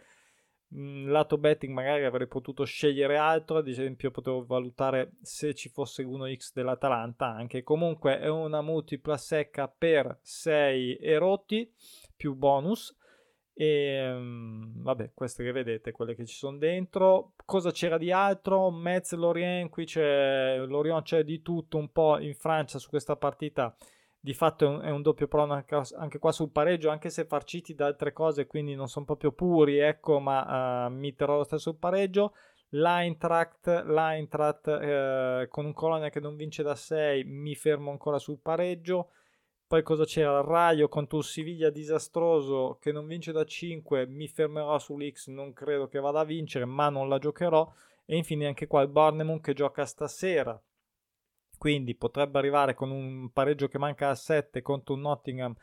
mh, 0.66 1.08
lato 1.12 1.38
betting 1.38 1.72
magari 1.72 2.04
avrei 2.04 2.26
potuto 2.26 2.64
scegliere 2.64 3.16
altro, 3.16 3.58
ad 3.58 3.68
esempio 3.68 4.10
potevo 4.10 4.44
valutare 4.44 5.12
se 5.22 5.54
ci 5.54 5.68
fosse 5.68 6.02
l'1x 6.02 6.50
dell'Atalanta 6.52 7.26
anche. 7.26 7.62
Comunque 7.62 8.18
è 8.18 8.28
una 8.28 8.62
multipla 8.62 9.16
secca 9.16 9.68
per 9.68 10.18
6 10.22 10.98
erotti 11.00 11.72
più 12.16 12.34
bonus 12.34 12.98
e 13.54 14.10
um, 14.10 14.82
vabbè, 14.82 15.12
queste 15.14 15.44
che 15.44 15.52
vedete, 15.52 15.92
quelle 15.92 16.14
che 16.14 16.24
ci 16.24 16.34
sono 16.34 16.56
dentro. 16.56 17.32
Cosa 17.44 17.70
c'era 17.70 17.98
di 17.98 18.10
altro? 18.10 18.70
Metz 18.70 19.12
Lorient, 19.14 19.70
qui 19.70 19.84
c'è 19.84 20.58
Lorient, 20.58 21.02
c'è 21.02 21.22
di 21.22 21.42
tutto 21.42 21.76
un 21.76 21.90
po' 21.90 22.18
in 22.18 22.34
Francia 22.34 22.78
su 22.78 22.88
questa 22.88 23.16
partita. 23.16 23.74
Di 24.18 24.34
fatto 24.34 24.64
è 24.64 24.68
un, 24.68 24.80
è 24.82 24.90
un 24.90 25.02
doppio 25.02 25.26
prono 25.26 25.52
anche, 25.52 26.18
qua 26.18 26.32
sul 26.32 26.50
pareggio, 26.50 26.90
anche 26.90 27.10
se 27.10 27.24
farciti 27.24 27.74
da 27.74 27.86
altre 27.86 28.12
cose, 28.12 28.46
quindi 28.46 28.74
non 28.74 28.88
sono 28.88 29.04
proprio 29.04 29.32
puri, 29.32 29.78
ecco, 29.78 30.20
ma 30.20 30.86
uh, 30.86 30.92
mi 30.92 31.14
terrò 31.14 31.36
lo 31.36 31.44
stesso 31.44 31.74
pareggio. 31.74 32.32
L'Eintracht, 32.74 33.66
l'Eintracht 33.84 34.66
eh, 34.66 35.46
con 35.50 35.66
un 35.66 35.74
Colonia 35.74 36.08
che 36.08 36.20
non 36.20 36.36
vince 36.36 36.62
da 36.62 36.74
6, 36.74 37.24
mi 37.24 37.54
fermo 37.54 37.90
ancora 37.90 38.18
sul 38.18 38.38
pareggio. 38.40 39.10
Poi 39.72 39.82
cosa 39.82 40.04
c'era? 40.04 40.42
Raio 40.42 40.86
contro 40.86 41.16
un 41.16 41.22
Siviglia 41.22 41.70
disastroso 41.70 42.76
che 42.78 42.92
non 42.92 43.06
vince 43.06 43.32
da 43.32 43.42
5. 43.42 44.06
Mi 44.06 44.28
fermerò 44.28 44.78
sull'X, 44.78 45.28
non 45.28 45.54
credo 45.54 45.88
che 45.88 45.98
vada 45.98 46.20
a 46.20 46.24
vincere, 46.24 46.66
ma 46.66 46.90
non 46.90 47.08
la 47.08 47.16
giocherò. 47.16 47.72
E 48.04 48.18
infine 48.18 48.46
anche 48.46 48.66
qua 48.66 48.82
il 48.82 48.88
Barnemon 48.88 49.40
che 49.40 49.54
gioca 49.54 49.86
stasera. 49.86 50.62
Quindi 51.56 51.94
potrebbe 51.94 52.36
arrivare 52.38 52.74
con 52.74 52.90
un 52.90 53.30
pareggio 53.32 53.66
che 53.68 53.78
manca 53.78 54.10
a 54.10 54.14
7 54.14 54.60
contro 54.60 54.92
un 54.92 55.00
Nottingham 55.00 55.56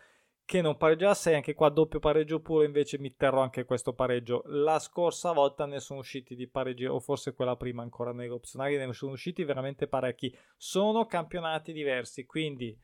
che 0.44 0.60
non 0.62 0.76
pareggia 0.76 1.12
a 1.12 1.14
6. 1.14 1.36
Anche 1.36 1.54
qua 1.54 1.70
doppio 1.70 2.00
pareggio 2.00 2.40
pure, 2.40 2.66
invece 2.66 2.98
mi 2.98 3.16
terrò 3.16 3.42
anche 3.42 3.64
questo 3.64 3.94
pareggio. 3.94 4.42
La 4.46 4.80
scorsa 4.80 5.34
volta 5.34 5.68
ne 5.68 5.80
sono 5.80 6.00
usciti 6.00 6.34
di 6.34 6.48
pareggi, 6.48 6.88
o 6.88 7.00
forse 7.00 7.36
quella 7.36 7.56
prima 7.56 7.84
ancora 7.84 8.12
negli 8.12 8.32
opzionali, 8.32 8.76
ne 8.76 8.92
sono 8.92 9.12
usciti 9.12 9.44
veramente 9.44 9.86
parecchi. 9.86 10.36
Sono 10.58 11.06
campionati 11.06 11.72
diversi, 11.72 12.26
quindi 12.26 12.76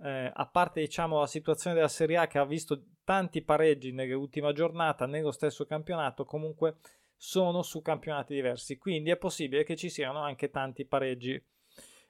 eh, 0.00 0.30
a 0.32 0.46
parte 0.46 0.80
diciamo 0.80 1.20
la 1.20 1.26
situazione 1.26 1.76
della 1.76 1.88
Serie 1.88 2.16
A 2.16 2.26
che 2.26 2.38
ha 2.38 2.44
visto 2.44 2.82
tanti 3.04 3.42
pareggi 3.42 3.92
nell'ultima 3.92 4.52
giornata 4.52 5.06
nello 5.06 5.30
stesso 5.30 5.64
campionato, 5.66 6.24
comunque 6.24 6.76
sono 7.16 7.62
su 7.62 7.82
campionati 7.82 8.34
diversi, 8.34 8.78
quindi 8.78 9.10
è 9.10 9.16
possibile 9.16 9.64
che 9.64 9.76
ci 9.76 9.90
siano 9.90 10.20
anche 10.20 10.50
tanti 10.50 10.84
pareggi 10.84 11.42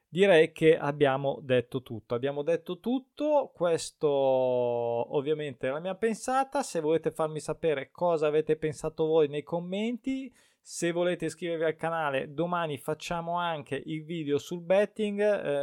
direi 0.09 0.53
che 0.53 0.77
abbiamo 0.77 1.39
detto 1.43 1.83
tutto. 1.83 2.15
Abbiamo 2.15 2.43
detto 2.43 2.79
tutto. 2.81 3.51
Questo 3.55 4.09
ovviamente 4.09 5.69
è 5.69 5.71
la 5.71 5.81
mia 5.81 5.95
pensata. 5.95 6.63
Se 6.63 6.81
volete 6.81 7.11
farmi 7.11 7.41
sapere 7.41 7.91
cosa 7.91 8.27
avete 8.27 8.57
pensato 8.57 9.07
voi 9.07 9.29
nei 9.29 9.43
commenti, 9.43 10.33
se 10.71 10.93
volete 10.93 11.25
iscrivervi 11.25 11.65
al 11.65 11.77
canale, 11.77 12.35
domani 12.35 12.77
facciamo 12.77 13.39
anche 13.39 13.83
il 13.87 14.05
video 14.05 14.37
sul 14.37 14.61
betting. 14.61 15.19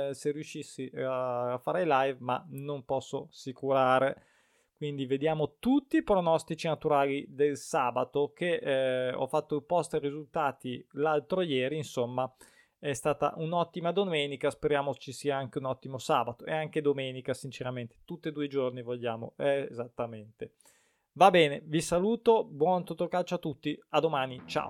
Eh, 0.09 0.13
se 0.15 0.31
riuscissi 0.31 0.91
a 0.95 1.59
fare 1.61 1.85
live, 1.85 2.17
ma 2.21 2.43
non 2.49 2.85
posso 2.85 3.27
assicurare. 3.29 4.23
Quindi 4.73 5.05
vediamo 5.05 5.57
tutti 5.59 5.97
i 5.97 6.03
pronostici 6.03 6.65
naturali 6.65 7.23
del 7.29 7.55
sabato 7.55 8.31
che 8.33 8.55
eh, 8.55 9.13
ho 9.13 9.27
fatto 9.27 9.55
il 9.57 9.63
post 9.63 9.93
risultati 9.93 10.83
l'altro 10.93 11.41
ieri, 11.41 11.77
insomma 11.77 12.33
è 12.79 12.93
stata 12.93 13.35
un'ottima 13.37 13.91
domenica, 13.91 14.49
speriamo 14.49 14.95
ci 14.95 15.11
sia 15.11 15.37
anche 15.37 15.59
un 15.59 15.65
ottimo 15.65 15.99
sabato 15.99 16.45
e 16.45 16.51
anche 16.51 16.81
domenica, 16.81 17.35
sinceramente, 17.35 17.97
tutti 18.05 18.29
e 18.29 18.31
due 18.31 18.45
i 18.45 18.49
giorni 18.49 18.81
vogliamo, 18.81 19.33
eh, 19.37 19.67
esattamente. 19.69 20.53
Va 21.17 21.29
bene, 21.29 21.61
vi 21.63 21.79
saluto, 21.79 22.43
buon 22.43 22.83
Totocalcio 22.83 23.35
a 23.35 23.37
tutti, 23.37 23.79
a 23.91 24.01
domani, 24.01 24.41
ciao! 24.47 24.69